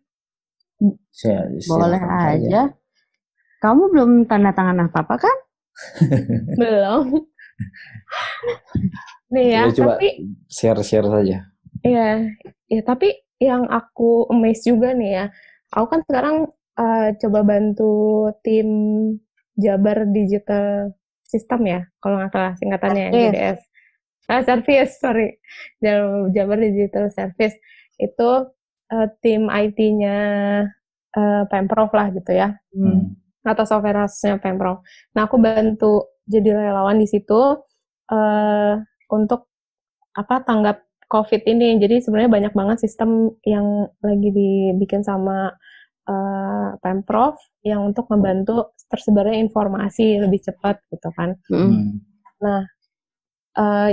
boleh 1.69 2.01
aja. 2.01 2.33
aja. 2.33 2.61
Kamu 3.61 3.93
belum 3.93 4.11
tanda 4.25 4.49
tangan 4.49 4.89
apa-apa 4.89 5.21
kan? 5.21 5.37
belum. 6.61 7.05
Nih 9.33 9.55
ya, 9.55 9.69
ya 9.69 9.71
coba 9.71 9.95
tapi 9.95 10.09
share-share 10.49 11.07
saja. 11.07 11.37
Iya, 11.85 12.27
ya 12.67 12.81
tapi 12.83 13.15
yang 13.39 13.63
aku 13.69 14.27
amazed 14.33 14.67
juga 14.67 14.91
nih 14.91 15.11
ya. 15.13 15.25
Aku 15.71 15.85
kan 15.87 16.01
sekarang 16.03 16.35
uh, 16.75 17.07
coba 17.15 17.39
bantu 17.47 18.27
tim 18.43 18.67
Jabar 19.55 20.07
Digital 20.09 20.91
System 21.23 21.63
ya, 21.63 21.87
kalau 22.03 22.19
nggak 22.19 22.31
salah 22.35 22.53
singkatannya 22.59 23.05
yes. 23.11 23.31
JDS. 23.31 23.59
Ah, 24.27 24.41
service, 24.43 24.93
sorry. 24.99 25.39
Jabar 26.35 26.59
Digital 26.59 27.07
Service 27.11 27.55
itu 27.99 28.29
uh, 28.91 29.07
tim 29.23 29.47
IT-nya 29.47 30.17
uh, 31.15 31.43
Pemprov 31.47 31.91
lah 31.95 32.11
gitu 32.11 32.31
ya. 32.35 32.55
Hmm. 32.75 33.15
Atau 33.47 33.63
software 33.63 34.05
house-nya 34.05 34.39
Pemprov. 34.43 34.83
Nah, 35.15 35.27
aku 35.27 35.39
bantu 35.39 36.19
jadi 36.27 36.51
relawan 36.67 36.99
di 36.99 37.07
situ 37.07 37.59
uh, 38.11 38.73
untuk 39.11 39.51
apa 40.11 40.43
tanggap 40.43 40.83
COVID 41.11 41.43
ini. 41.43 41.75
Jadi 41.83 41.99
sebenarnya 41.99 42.31
banyak 42.31 42.53
banget 42.55 42.87
sistem 42.87 43.35
yang 43.43 43.91
lagi 43.99 44.31
dibikin 44.31 45.03
sama 45.03 45.51
uh, 46.07 46.79
Pemprov 46.79 47.35
yang 47.67 47.91
untuk 47.91 48.07
membantu 48.07 48.71
tersebarnya 48.87 49.43
informasi 49.43 50.23
lebih 50.23 50.39
cepat 50.39 50.79
gitu 50.87 51.11
kan. 51.11 51.35
Hmm. 51.51 51.99
Nah, 52.39 52.63
uh, 53.59 53.91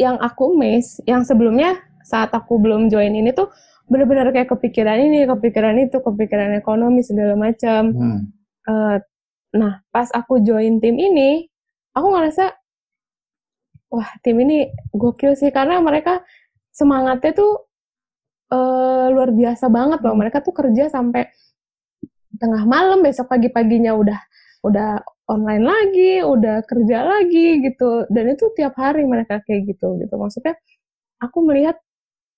yang 0.00 0.16
aku 0.18 0.56
miss, 0.56 0.98
yang 1.04 1.22
sebelumnya 1.22 1.78
saat 2.04 2.32
aku 2.32 2.58
belum 2.60 2.88
join 2.88 3.12
ini 3.14 3.30
tuh 3.32 3.52
benar-benar 3.88 4.32
kayak 4.32 4.48
kepikiran 4.48 4.96
ini, 4.96 5.28
kepikiran 5.28 5.76
itu, 5.76 6.00
kepikiran 6.00 6.56
ekonomi 6.56 7.04
segala 7.04 7.36
macam. 7.36 7.92
Hmm. 7.92 8.20
Uh, 8.64 8.96
nah, 9.52 9.84
pas 9.92 10.08
aku 10.10 10.40
join 10.40 10.80
tim 10.80 10.96
ini, 10.96 11.46
aku 11.92 12.08
ngerasa 12.10 12.52
wah 13.94 14.10
tim 14.26 14.42
ini 14.42 14.66
gokil 14.90 15.38
sih 15.38 15.54
karena 15.54 15.78
mereka 15.78 16.26
semangatnya 16.74 17.32
tuh 17.32 17.52
uh, 18.50 19.06
luar 19.14 19.30
biasa 19.30 19.70
banget 19.70 20.02
loh. 20.02 20.14
Mereka 20.18 20.42
tuh 20.42 20.54
kerja 20.54 20.90
sampai 20.90 21.30
tengah 22.34 22.66
malam, 22.66 23.00
besok 23.06 23.30
pagi-paginya 23.30 23.94
udah 23.94 24.20
udah 24.66 24.90
online 25.30 25.64
lagi, 25.64 26.12
udah 26.26 26.66
kerja 26.66 26.98
lagi 27.06 27.62
gitu. 27.62 28.10
Dan 28.10 28.34
itu 28.34 28.50
tiap 28.58 28.74
hari 28.76 29.06
mereka 29.06 29.38
kayak 29.46 29.70
gitu 29.70 29.96
gitu. 30.02 30.14
Maksudnya 30.18 30.58
aku 31.22 31.38
melihat 31.46 31.78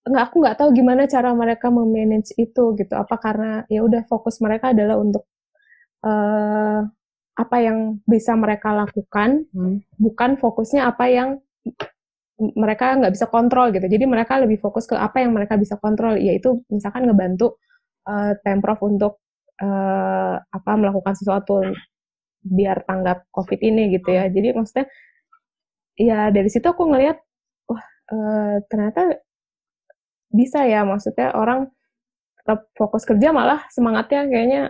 nggak 0.07 0.25
aku 0.31 0.37
nggak 0.39 0.57
tahu 0.63 0.71
gimana 0.71 1.03
cara 1.11 1.35
mereka 1.35 1.67
memanage 1.67 2.31
itu 2.39 2.79
gitu 2.79 2.95
apa 2.95 3.19
karena 3.19 3.67
ya 3.67 3.83
udah 3.83 4.07
fokus 4.07 4.39
mereka 4.39 4.71
adalah 4.71 5.03
untuk 5.03 5.27
uh, 6.07 6.87
apa 7.37 7.57
yang 7.59 7.99
bisa 8.07 8.39
mereka 8.39 8.71
lakukan 8.71 9.51
hmm. 9.51 9.83
bukan 9.99 10.39
fokusnya 10.39 10.87
apa 10.87 11.11
yang 11.11 11.29
mereka 12.37 12.93
nggak 13.01 13.13
bisa 13.17 13.27
kontrol 13.33 13.73
gitu. 13.73 13.87
Jadi 13.89 14.05
mereka 14.05 14.37
lebih 14.37 14.61
fokus 14.61 14.85
ke 14.85 14.97
apa 14.97 15.25
yang 15.25 15.33
mereka 15.33 15.57
bisa 15.57 15.81
kontrol 15.81 16.21
yaitu 16.21 16.61
misalkan 16.69 17.09
ngebantu 17.09 17.57
uh, 18.05 18.37
pemprov 18.45 18.77
untuk 18.85 19.25
uh, 19.65 20.37
apa 20.37 20.73
melakukan 20.77 21.17
sesuatu 21.17 21.65
biar 22.45 22.85
tanggap 22.85 23.25
covid 23.33 23.61
ini 23.65 23.89
gitu 23.97 24.13
ya. 24.13 24.29
Jadi 24.29 24.53
maksudnya 24.53 24.87
ya 25.97 26.29
dari 26.29 26.49
situ 26.53 26.69
aku 26.69 26.85
ngelihat 26.93 27.17
wah 27.73 27.83
uh, 28.13 28.55
ternyata 28.69 29.17
bisa 30.29 30.69
ya. 30.69 30.85
Maksudnya 30.85 31.33
orang 31.33 31.73
tetap 32.45 32.69
fokus 32.77 33.09
kerja 33.09 33.33
malah 33.33 33.65
semangatnya 33.73 34.29
kayaknya 34.29 34.63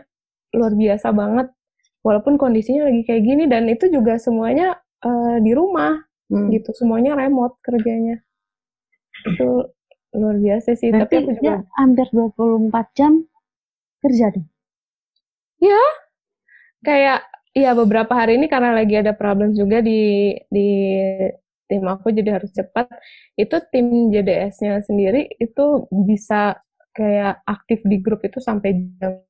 luar 0.54 0.72
biasa 0.78 1.10
banget. 1.10 1.50
Walaupun 2.06 2.38
kondisinya 2.38 2.86
lagi 2.86 3.02
kayak 3.02 3.22
gini 3.26 3.44
dan 3.50 3.66
itu 3.66 3.90
juga 3.90 4.14
semuanya 4.22 4.78
uh, 5.02 5.42
di 5.42 5.50
rumah 5.50 6.05
hmm. 6.30 6.48
gitu 6.54 6.70
semuanya 6.76 7.18
remote 7.18 7.58
kerjanya 7.62 8.22
itu 9.26 9.48
luar 10.16 10.36
biasa 10.40 10.78
sih 10.78 10.92
Berarti 10.92 11.02
tapi 11.02 11.14
aku 11.20 11.30
juga 11.40 11.54
hampir 11.76 12.06
24 12.12 12.98
jam 12.98 13.12
kerja 14.00 14.26
deh 14.32 14.46
ya 15.60 15.82
kayak 16.84 17.20
Iya 17.56 17.72
beberapa 17.72 18.12
hari 18.12 18.36
ini 18.36 18.52
karena 18.52 18.76
lagi 18.76 19.00
ada 19.00 19.16
problem 19.16 19.56
juga 19.56 19.80
di 19.80 20.28
di 20.52 20.68
tim 21.64 21.82
aku 21.88 22.12
jadi 22.12 22.36
harus 22.36 22.52
cepat. 22.52 22.84
Itu 23.32 23.64
tim 23.72 24.12
JDS-nya 24.12 24.84
sendiri 24.84 25.24
itu 25.40 25.88
bisa 25.88 26.60
kayak 26.92 27.40
aktif 27.48 27.80
di 27.88 27.96
grup 28.04 28.20
itu 28.28 28.44
sampai 28.44 28.76
jam 29.00 29.24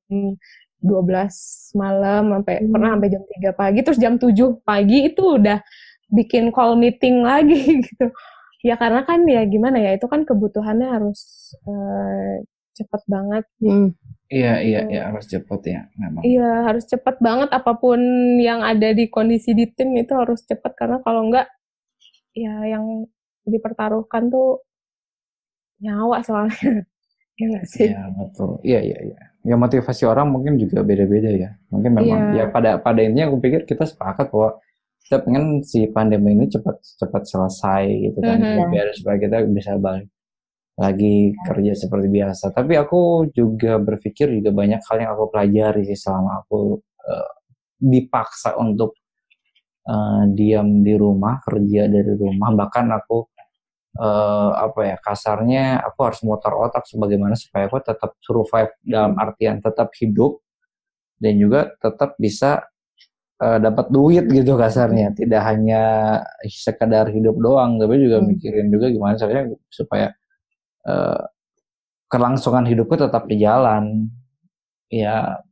12 0.83 1.79
malam 1.79 2.23
sampai 2.35 2.55
hmm. 2.63 2.71
pernah 2.75 2.89
sampai 2.99 3.09
jam 3.15 3.23
3 3.23 3.59
pagi 3.59 3.79
terus 3.83 3.99
jam 3.99 4.13
7 4.19 4.59
pagi 4.63 4.97
itu 5.07 5.23
udah 5.39 5.59
bikin 6.11 6.55
call 6.55 6.79
meeting 6.79 7.23
lagi 7.23 7.59
gitu. 7.87 8.07
Ya 8.65 8.75
karena 8.75 9.05
kan 9.05 9.23
ya 9.29 9.45
gimana 9.45 9.77
ya 9.79 9.95
itu 9.95 10.09
kan 10.09 10.25
kebutuhannya 10.25 10.87
harus 10.89 11.53
uh, 11.67 12.41
cepet 12.77 13.01
banget. 13.09 13.45
Hmm. 13.61 13.93
Iya 14.27 14.59
iya 14.59 14.79
iya 14.91 15.01
harus 15.07 15.25
cepet 15.25 15.61
ya 15.71 15.81
memang. 15.95 16.21
Iya 16.21 16.49
harus 16.67 16.83
cepet 16.83 17.15
banget 17.23 17.49
apa 17.55 17.71
pun 17.79 17.99
yang 18.43 18.59
ada 18.59 18.91
di 18.91 19.07
kondisi 19.07 19.55
di 19.55 19.71
tim 19.71 19.95
itu 19.95 20.11
harus 20.13 20.43
cepet 20.43 20.75
karena 20.75 20.99
kalau 20.99 21.31
enggak 21.31 21.47
ya 22.35 22.67
yang 22.67 23.07
dipertaruhkan 23.47 24.27
tuh 24.27 24.67
nyawa 25.79 26.19
soalnya. 26.27 26.59
ya 27.39 27.45
enggak 27.47 27.65
sih? 27.71 27.87
Iya 27.87 28.03
betul. 28.19 28.51
Iya 28.67 28.79
iya 28.83 28.99
iya. 29.13 29.19
Ya 29.47 29.55
motivasi 29.55 30.03
orang 30.03 30.27
mungkin 30.27 30.59
juga 30.59 30.83
beda-beda 30.83 31.31
ya. 31.31 31.55
Mungkin 31.71 31.91
memang 31.95 32.35
ya. 32.35 32.43
ya 32.43 32.45
pada 32.51 32.83
pada 32.83 32.99
intinya 32.99 33.31
aku 33.31 33.39
pikir 33.39 33.63
kita 33.63 33.87
sepakat 33.87 34.27
bahwa 34.27 34.59
kita 35.07 35.23
pengen 35.23 35.63
si 35.63 35.87
pandemi 35.87 36.35
ini 36.35 36.51
cepat 36.51 36.83
cepat 36.83 37.23
selesai 37.23 37.87
gitu 38.11 38.19
kan 38.19 38.43
mm 38.43 38.47
-hmm. 38.59 38.67
biar 38.75 38.87
supaya 38.91 39.17
kita 39.23 39.37
bisa 39.47 39.79
balik 39.79 40.11
lagi 40.77 41.33
kerja 41.33 41.73
seperti 41.73 42.07
biasa. 42.07 42.53
Tapi 42.53 42.77
aku 42.77 43.33
juga 43.33 43.81
berpikir 43.81 44.29
juga 44.29 44.53
banyak 44.53 44.81
hal 44.85 44.97
yang 45.01 45.11
aku 45.17 45.25
pelajari 45.33 45.81
sih 45.89 45.97
selama 45.97 46.45
aku 46.45 46.77
uh, 47.01 47.31
dipaksa 47.81 48.53
untuk 48.61 48.93
uh, 49.89 50.23
diam 50.29 50.85
di 50.85 50.93
rumah, 50.93 51.41
kerja 51.41 51.89
dari 51.89 52.13
rumah. 52.13 52.53
Bahkan 52.53 52.85
aku 52.93 53.17
uh, 53.97 54.51
apa 54.53 54.81
ya 54.93 54.97
kasarnya 55.01 55.81
aku 55.81 55.99
harus 56.05 56.21
muter 56.21 56.53
otak 56.53 56.85
sebagaimana 56.85 57.33
supaya 57.33 57.65
aku 57.65 57.81
tetap 57.81 58.13
survive 58.21 58.71
dalam 58.85 59.17
artian 59.17 59.57
tetap 59.57 59.89
hidup 59.97 60.45
dan 61.17 61.33
juga 61.41 61.73
tetap 61.81 62.13
bisa 62.21 62.69
uh, 63.41 63.57
dapat 63.61 63.87
duit 63.93 64.25
gitu 64.29 64.57
kasarnya. 64.57 65.13
Tidak 65.13 65.41
hanya 65.41 65.81
sekedar 66.45 67.09
hidup 67.09 67.37
doang, 67.37 67.77
tapi 67.77 67.97
juga 68.01 68.21
hmm. 68.21 68.27
mikirin 68.33 68.67
juga 68.73 68.89
gimana 68.89 69.13
caranya 69.17 69.43
supaya 69.69 70.07
uh, 70.85 71.21
kelangsungan 72.07 72.65
hidupku 72.65 72.95
tetap 72.95 73.27
berjalan 73.27 74.07
ya 74.87 75.43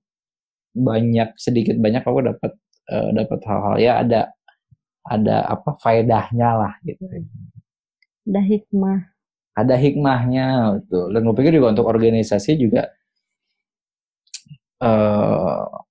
banyak 0.72 1.36
sedikit 1.36 1.76
banyak 1.76 2.04
aku 2.04 2.20
dapat 2.24 2.52
uh, 2.92 3.10
dapat 3.14 3.40
hal-hal. 3.46 3.76
Ya 3.80 3.94
ada 4.02 4.22
ada 5.06 5.46
apa 5.46 5.78
faedahnya 5.78 6.50
lah 6.58 6.74
gitu. 6.82 7.06
Ada 8.26 8.42
hikmah. 8.42 9.00
Ada 9.56 9.76
hikmahnya 9.80 10.46
tuh 10.92 11.16
dan 11.16 11.24
gue 11.24 11.36
pikir 11.40 11.56
juga 11.56 11.72
untuk 11.72 11.88
organisasi 11.88 12.60
juga 12.60 12.92
uh, 14.84 15.85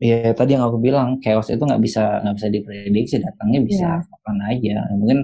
ya 0.00 0.32
tadi 0.32 0.56
yang 0.56 0.64
aku 0.64 0.80
bilang 0.80 1.20
chaos 1.20 1.52
itu 1.52 1.60
nggak 1.60 1.82
bisa 1.84 2.24
nggak 2.24 2.36
bisa 2.40 2.48
diprediksi 2.48 3.16
datangnya 3.20 3.60
bisa 3.62 3.88
yeah. 4.00 4.02
kapan 4.08 4.36
aja 4.48 4.76
mungkin 4.96 5.18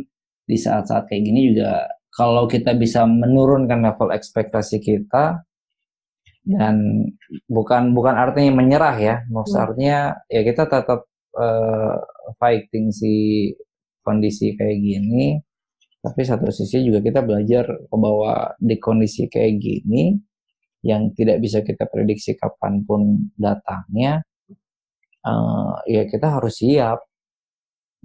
di 0.46 0.56
saat-saat 0.60 1.08
kayak 1.08 1.22
gini 1.26 1.50
juga 1.50 1.88
kalau 2.16 2.48
kita 2.48 2.72
bisa 2.76 3.04
menurunkan 3.04 3.82
level 3.82 4.08
ekspektasi 4.14 4.80
kita 4.80 5.44
dan 6.46 7.02
bukan 7.50 7.90
bukan 7.90 8.14
artinya 8.14 8.62
menyerah 8.62 8.96
ya, 9.02 9.16
maksud 9.26 9.58
hmm. 9.58 9.66
artinya 9.66 9.98
ya 10.30 10.40
kita 10.46 10.62
tetap 10.70 11.10
uh, 11.34 11.98
fighting 12.38 12.94
si 12.94 13.50
kondisi 14.06 14.54
kayak 14.54 14.78
gini, 14.78 15.42
tapi 15.98 16.22
satu 16.22 16.46
sisi 16.54 16.86
juga 16.86 17.02
kita 17.02 17.26
belajar 17.26 17.66
bahwa 17.90 18.54
di 18.62 18.78
kondisi 18.78 19.26
kayak 19.26 19.58
gini 19.58 20.14
yang 20.86 21.10
tidak 21.18 21.42
bisa 21.42 21.66
kita 21.66 21.82
prediksi 21.90 22.38
kapan 22.38 22.86
pun 22.86 23.26
datangnya, 23.34 24.22
uh, 25.26 25.82
ya 25.90 26.06
kita 26.06 26.38
harus 26.38 26.62
siap. 26.62 27.02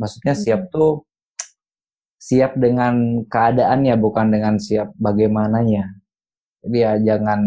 Maksudnya 0.02 0.34
siap 0.34 0.62
hmm. 0.68 0.72
tuh 0.74 1.06
siap 2.22 2.54
dengan 2.58 3.26
keadaannya 3.26 3.96
bukan 3.98 4.34
dengan 4.34 4.58
siap 4.58 4.94
bagaimananya. 4.98 6.02
Jadi 6.62 6.78
ya 6.78 6.94
jangan 7.02 7.42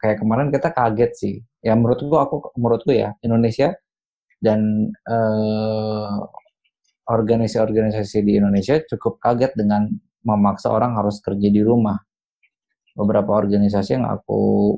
kayak 0.00 0.20
kemarin 0.20 0.48
kita 0.52 0.68
kaget 0.72 1.12
sih. 1.16 1.34
Ya 1.64 1.72
menurutku 1.72 2.12
aku 2.12 2.36
menurutku 2.60 2.92
ya 2.92 3.16
Indonesia 3.24 3.72
dan 4.44 4.92
eh, 4.92 6.16
organisasi-organisasi 7.08 8.20
di 8.20 8.36
Indonesia 8.36 8.76
cukup 8.84 9.16
kaget 9.20 9.56
dengan 9.56 9.88
memaksa 10.24 10.68
orang 10.68 10.96
harus 11.00 11.24
kerja 11.24 11.48
di 11.48 11.64
rumah. 11.64 11.96
Beberapa 12.92 13.32
organisasi 13.32 13.96
yang 13.96 14.06
aku 14.08 14.76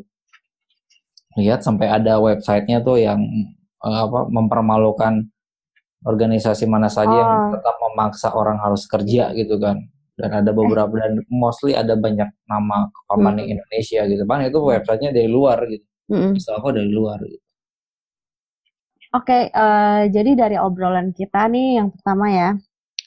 lihat 1.37 1.66
sampai 1.66 1.90
ada 1.90 2.22
websitenya 2.22 2.87
tuh 2.87 3.03
yang 3.03 3.18
eh, 3.18 3.55
apa 3.82 4.30
mempermalukan 4.32 5.28
organisasi 6.06 6.64
mana 6.70 6.86
saja 6.86 7.12
oh. 7.12 7.20
yang 7.20 7.32
tetap 7.56 7.76
memaksa 7.82 8.28
orang 8.32 8.56
harus 8.60 8.86
kerja 8.86 9.34
gitu 9.36 9.58
kan 9.58 9.80
dan 10.16 10.30
ada 10.32 10.50
beberapa 10.52 10.96
dan 10.96 11.20
mostly 11.28 11.76
ada 11.76 11.92
banyak 11.92 12.28
nama 12.48 12.88
company 13.04 13.46
hmm. 13.46 13.52
Indonesia 13.58 14.00
gitu 14.08 14.24
kan 14.24 14.48
itu 14.48 14.58
websitenya 14.58 15.10
dari 15.12 15.28
luar 15.28 15.58
gitu 15.68 15.84
hmm. 16.08 16.40
aku 16.40 16.68
dari 16.72 16.92
luar 16.92 17.20
gitu 17.24 17.44
Oke, 19.14 19.32
okay, 19.32 19.42
uh, 19.54 20.04
eh, 20.04 20.12
jadi 20.12 20.36
dari 20.36 20.56
obrolan 20.60 21.14
kita 21.16 21.48
nih 21.48 21.80
yang 21.80 21.88
pertama 21.88 22.28
ya, 22.28 22.52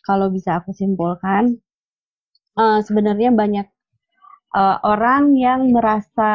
kalau 0.02 0.34
bisa 0.34 0.58
aku 0.58 0.74
simpulkan, 0.74 1.60
uh, 2.58 2.82
sebenarnya 2.82 3.30
banyak 3.30 3.68
uh, 4.58 4.82
orang 4.82 5.38
yang 5.38 5.70
merasa 5.70 6.34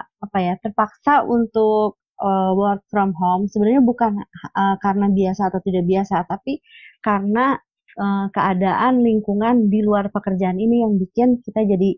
apa 0.00 0.38
ya 0.40 0.56
terpaksa 0.62 1.26
untuk 1.28 1.99
uh, 2.20 2.52
work 2.54 2.84
from 2.92 3.16
home 3.16 3.48
sebenarnya 3.48 3.82
bukan 3.82 4.20
uh, 4.54 4.76
karena 4.78 5.08
biasa 5.10 5.48
atau 5.50 5.60
tidak 5.64 5.88
biasa, 5.88 6.28
tapi 6.28 6.60
karena 7.00 7.56
uh, 7.96 8.26
keadaan 8.30 9.00
lingkungan 9.00 9.72
di 9.72 9.80
luar 9.80 10.12
pekerjaan 10.12 10.60
ini 10.60 10.84
yang 10.84 11.00
bikin 11.00 11.40
kita 11.40 11.64
jadi 11.64 11.90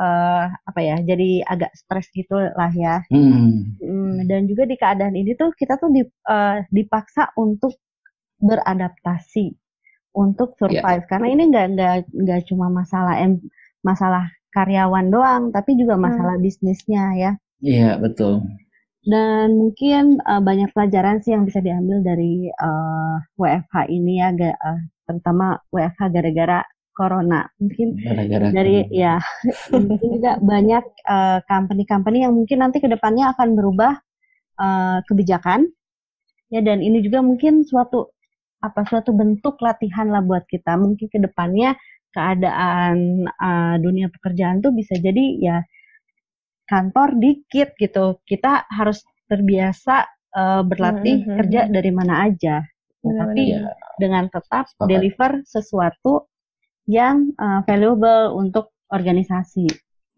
uh, 0.00 0.48
apa 0.48 0.80
ya, 0.80 0.96
jadi 1.04 1.44
agak 1.44 1.72
stres 1.76 2.08
gitu 2.16 2.34
lah 2.34 2.72
ya. 2.72 3.04
Hmm. 3.12 3.76
Hmm, 3.78 4.24
dan 4.24 4.48
juga 4.48 4.64
di 4.64 4.76
keadaan 4.80 5.14
ini 5.14 5.36
tuh 5.36 5.52
kita 5.54 5.76
tuh 5.76 5.92
di, 5.92 6.02
uh, 6.04 6.64
dipaksa 6.72 7.36
untuk 7.36 7.76
beradaptasi, 8.40 9.52
untuk 10.16 10.56
iya. 10.56 10.58
survive. 10.58 11.04
Yeah. 11.04 11.10
Karena 11.10 11.28
ini 11.28 11.42
nggak 11.52 11.66
nggak 11.76 11.94
nggak 12.24 12.40
cuma 12.48 12.66
masalah 12.72 13.20
em 13.20 13.38
masalah 13.84 14.26
karyawan 14.50 15.06
doang, 15.12 15.42
tapi 15.52 15.76
juga 15.76 15.94
hmm. 15.94 16.02
masalah 16.02 16.34
hmm. 16.40 16.44
bisnisnya 16.44 17.04
ya. 17.14 17.32
Iya 17.58 17.98
betul 17.98 18.46
dan 19.06 19.54
mungkin 19.54 20.18
uh, 20.26 20.42
banyak 20.42 20.74
pelajaran 20.74 21.22
sih 21.22 21.32
yang 21.32 21.46
bisa 21.46 21.62
diambil 21.62 22.02
dari 22.02 22.50
uh, 22.50 23.16
eh, 23.22 23.38
WFH 23.38 23.74
ini 23.88 24.18
ya, 24.18 24.34
uh, 24.34 24.80
terutama 25.06 25.58
WFH 25.70 26.02
gara-gara 26.10 26.60
corona. 26.92 27.46
Mungkin 27.62 27.94
gara-gara 28.02 28.50
dari 28.50 28.84
corona. 28.84 28.98
ya 28.98 29.14
mungkin 29.70 30.08
juga 30.18 30.32
banyak 30.42 30.84
company-company 31.46 32.18
uh, 32.20 32.22
yang 32.28 32.34
mungkin 32.34 32.58
nanti 32.58 32.82
ke 32.82 32.90
depannya 32.90 33.30
akan 33.32 33.54
berubah 33.54 33.92
uh, 34.58 34.98
kebijakan 35.06 35.70
ya 36.50 36.60
dan 36.64 36.80
ini 36.80 37.04
juga 37.04 37.22
mungkin 37.22 37.62
suatu 37.62 38.12
apa 38.58 38.82
suatu 38.90 39.14
bentuk 39.14 39.60
latihan 39.62 40.10
lah 40.10 40.24
buat 40.24 40.42
kita 40.50 40.74
mungkin 40.74 41.06
ke 41.06 41.18
depannya 41.22 41.78
keadaan 42.10 43.28
uh, 43.30 43.78
dunia 43.78 44.10
pekerjaan 44.10 44.58
tuh 44.58 44.74
bisa 44.74 44.98
jadi 44.98 45.24
ya 45.38 45.56
kantor 46.68 47.16
dikit 47.18 47.74
gitu. 47.80 48.20
Kita 48.22 48.68
harus 48.68 49.00
terbiasa 49.26 50.04
uh, 50.36 50.62
berlatih 50.62 51.24
Mhm, 51.24 51.36
kerja 51.40 51.60
dari 51.66 51.90
mana 51.90 52.28
aja. 52.28 52.62
Benar-benar. 53.00 53.34
Tapi 53.34 53.42
Iya. 53.48 53.72
dengan 53.98 54.24
tetap 54.28 54.64
Sepakat. 54.70 54.88
deliver 54.88 55.30
sesuatu 55.44 56.12
yang 56.88 57.32
uh, 57.36 57.60
valuable 57.64 58.36
untuk 58.36 58.72
organisasi. 58.88 59.66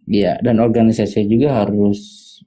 Iya, 0.07 0.41
dan 0.43 0.59
organisasi 0.59 1.29
juga 1.29 1.63
harus 1.63 1.99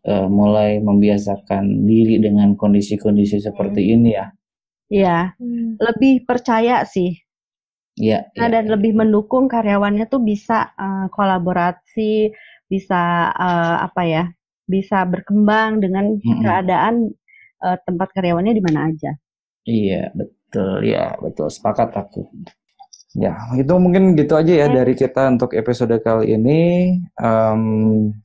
eh, 0.03 0.27
mulai 0.27 0.83
membiasakan 0.83 1.85
diri 1.87 2.19
dengan 2.19 2.57
kondisi-kondisi 2.59 3.39
seperti 3.39 3.93
ini 3.93 4.11
ya. 4.11 4.25
Ya, 4.91 5.19
Hmm. 5.39 5.79
lebih 5.79 6.27
percaya 6.27 6.83
sih 6.83 7.23
Iya, 7.95 8.25
Nah, 8.33 8.49
iya. 8.49 8.53
dan 8.57 8.65
lebih 8.73 8.97
mendukung 8.97 9.45
karyawannya 9.45 10.09
tuh 10.09 10.21
bisa 10.25 10.73
eh, 10.75 11.05
kolaborasi, 11.13 12.33
bisa 12.73 13.29
eh, 13.37 13.75
apa 13.85 14.01
ya, 14.09 14.23
bisa 14.65 15.05
berkembang 15.05 15.77
dengan 15.83 16.17
keadaan 16.41 17.13
eh, 17.61 17.77
tempat 17.85 18.09
karyawannya 18.17 18.53
di 18.57 18.63
mana 18.65 18.89
aja. 18.89 19.11
Iya, 19.69 20.09
betul. 20.17 20.83
Ya, 20.83 21.15
betul. 21.21 21.47
Sepakat 21.53 21.93
aku. 21.93 22.25
Ya, 23.13 23.37
itu 23.53 23.73
mungkin 23.77 24.17
gitu 24.17 24.33
aja 24.33 24.53
ya 24.65 24.67
dari 24.73 24.97
kita 24.97 25.29
untuk 25.29 25.53
episode 25.53 25.93
kali 26.01 26.33
ini. 26.33 26.59
Em, 27.21 27.61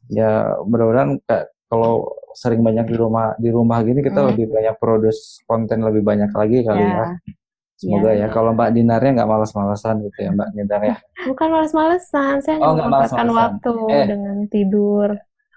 ya, 0.09 0.57
mudah-mudahan 0.65 1.21
Kak, 1.29 1.45
kalau 1.69 2.09
sering 2.33 2.65
banyak 2.65 2.89
di 2.89 2.97
rumah 2.97 3.37
di 3.37 3.51
rumah 3.53 3.85
gini 3.85 4.01
kita 4.01 4.25
Hmm. 4.25 4.33
lebih 4.33 4.47
banyak 4.49 4.75
produce 4.81 5.45
konten 5.45 5.85
lebih 5.85 6.01
banyak 6.01 6.31
lagi 6.33 6.65
kali 6.65 6.89
ya. 6.89 7.05
Ya, 7.05 7.05
Semoga 7.79 8.11
ya. 8.11 8.27
ya. 8.27 8.29
Kalau 8.29 8.51
Mbak 8.53 8.71
Dinarnya 8.75 9.11
nggak 9.17 9.31
malas-malasan 9.31 10.03
gitu 10.03 10.19
ya 10.19 10.31
Mbak 10.35 10.49
Nidar 10.53 10.83
ya. 10.83 10.97
Bukan 11.25 11.49
males-malesan, 11.49 12.43
saya 12.43 12.59
Oh, 12.59 12.75
memanfaatkan 12.75 13.29
waktu 13.31 13.73
Eh. 13.89 14.07
dengan 14.11 14.37
tidur. 14.51 15.09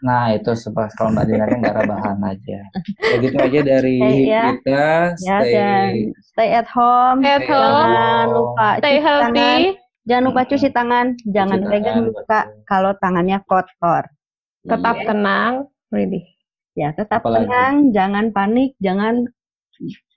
Nah, 0.01 0.29
itu 0.29 0.49
sebab 0.53 0.89
kalau 0.93 1.09
Mbak 1.11 1.25
Dinarnya 1.25 1.57
nggak 1.59 1.77
rebahan 1.81 2.19
aja. 2.21 2.59
Ya 3.01 3.15
gitu 3.17 3.37
aja 3.37 3.59
dari 3.61 3.97
Stay, 4.05 4.21
ya. 4.23 4.43
kita. 4.53 4.85
Ya, 5.17 5.37
Stay. 5.41 5.49
dan 5.49 5.93
stay 6.23 6.49
at 6.53 6.69
home. 6.69 7.19
Stay 7.21 7.33
at 7.35 7.45
home, 7.45 7.89
Jangan 7.89 8.27
lupa 8.29 8.67
stay 8.71 8.77
cuci 8.77 9.01
tangan. 9.01 9.05
healthy. 9.05 9.53
Jangan 10.01 10.23
lupa 10.25 10.41
cuci 10.43 10.69
tangan. 10.71 11.05
Jangan 11.27 11.59
tangan, 11.59 11.71
pegang 11.71 11.99
luka 12.03 12.39
betul. 12.41 12.65
kalau 12.65 12.91
tangannya 12.97 13.37
kotor. 13.43 14.03
Tetap 14.61 14.95
Iya. 14.95 15.05
tenang, 15.05 15.53
ready. 15.89 16.21
Ya, 16.73 16.89
tetap 16.91 17.21
Apalagi? 17.21 17.45
tenang, 17.45 17.73
jangan 17.91 18.25
panik, 18.29 18.77
jangan 18.77 19.25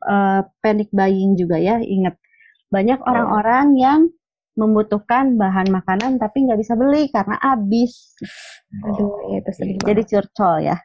eh, 0.08 0.40
panic 0.60 0.88
buying 0.92 1.34
juga 1.38 1.56
ya. 1.56 1.80
Ingat, 1.80 2.14
banyak 2.68 3.00
orang-orang 3.04 3.66
yang 3.78 4.00
membutuhkan 4.54 5.34
bahan 5.34 5.66
makanan 5.70 6.18
tapi 6.22 6.46
nggak 6.46 6.58
bisa 6.62 6.78
beli 6.78 7.10
karena 7.10 7.38
habis. 7.42 8.14
Aduh, 8.86 9.34
ya 9.34 9.42
itu 9.42 9.50
sedih 9.50 9.78
Jadi 9.82 10.02
curcol 10.06 10.54
ya. 10.62 10.76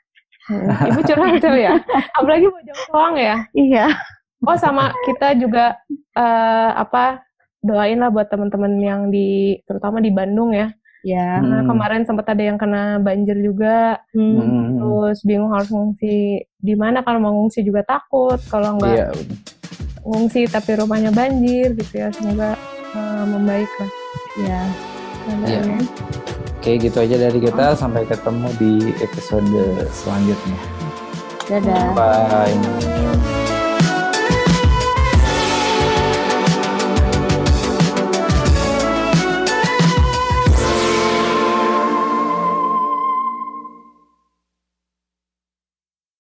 Ibu 0.90 1.02
curhat 1.06 1.38
tuh 1.38 1.54
ya. 1.54 1.78
Apalagi 2.18 2.50
bojong 2.50 2.80
soang 2.90 3.16
ya. 3.18 3.46
Iya. 3.54 3.94
Oh 4.42 4.58
sama 4.58 4.90
kita 5.06 5.38
juga 5.38 5.78
eh, 6.18 6.72
apa 6.74 7.22
doain 7.60 8.00
lah 8.00 8.10
buat 8.10 8.32
teman-teman 8.32 8.74
yang 8.80 9.02
di 9.14 9.60
terutama 9.68 10.02
di 10.02 10.10
Bandung 10.10 10.56
ya. 10.56 10.74
Ya. 11.02 11.40
Karena 11.40 11.58
Hmm. 11.64 11.68
kemarin 11.72 12.02
sempat 12.04 12.26
ada 12.28 12.44
yang 12.44 12.58
kena 12.58 13.00
banjir 13.00 13.40
juga, 13.40 14.04
Hmm. 14.12 14.36
Hmm. 14.36 14.68
terus 14.76 15.24
bingung 15.24 15.52
harus 15.52 15.70
ngungsi 15.70 16.16
di 16.44 16.74
mana 16.76 17.00
kalau 17.02 17.20
mau 17.20 17.34
ngungsi 17.34 17.64
juga 17.64 17.84
takut, 17.84 18.40
kalau 18.48 18.76
nggak 18.76 18.92
Iya. 18.92 19.08
ngungsi 20.04 20.52
tapi 20.52 20.76
rumahnya 20.76 21.12
banjir 21.12 21.72
gitu 21.74 21.94
ya. 21.96 22.12
Semoga 22.12 22.60
eh, 22.90 23.24
membaik 23.30 23.70
lah 23.78 23.92
Ya. 24.42 24.62
keadaannya. 25.24 25.80
Oke, 26.60 26.76
gitu 26.76 26.98
aja 27.00 27.16
dari 27.16 27.40
kita. 27.40 27.72
Sampai 27.74 28.04
ketemu 28.04 28.50
di 28.60 28.74
episode 29.00 29.48
selanjutnya. 29.94 30.60
Dadah. 31.48 31.96
Bye. 31.96 33.39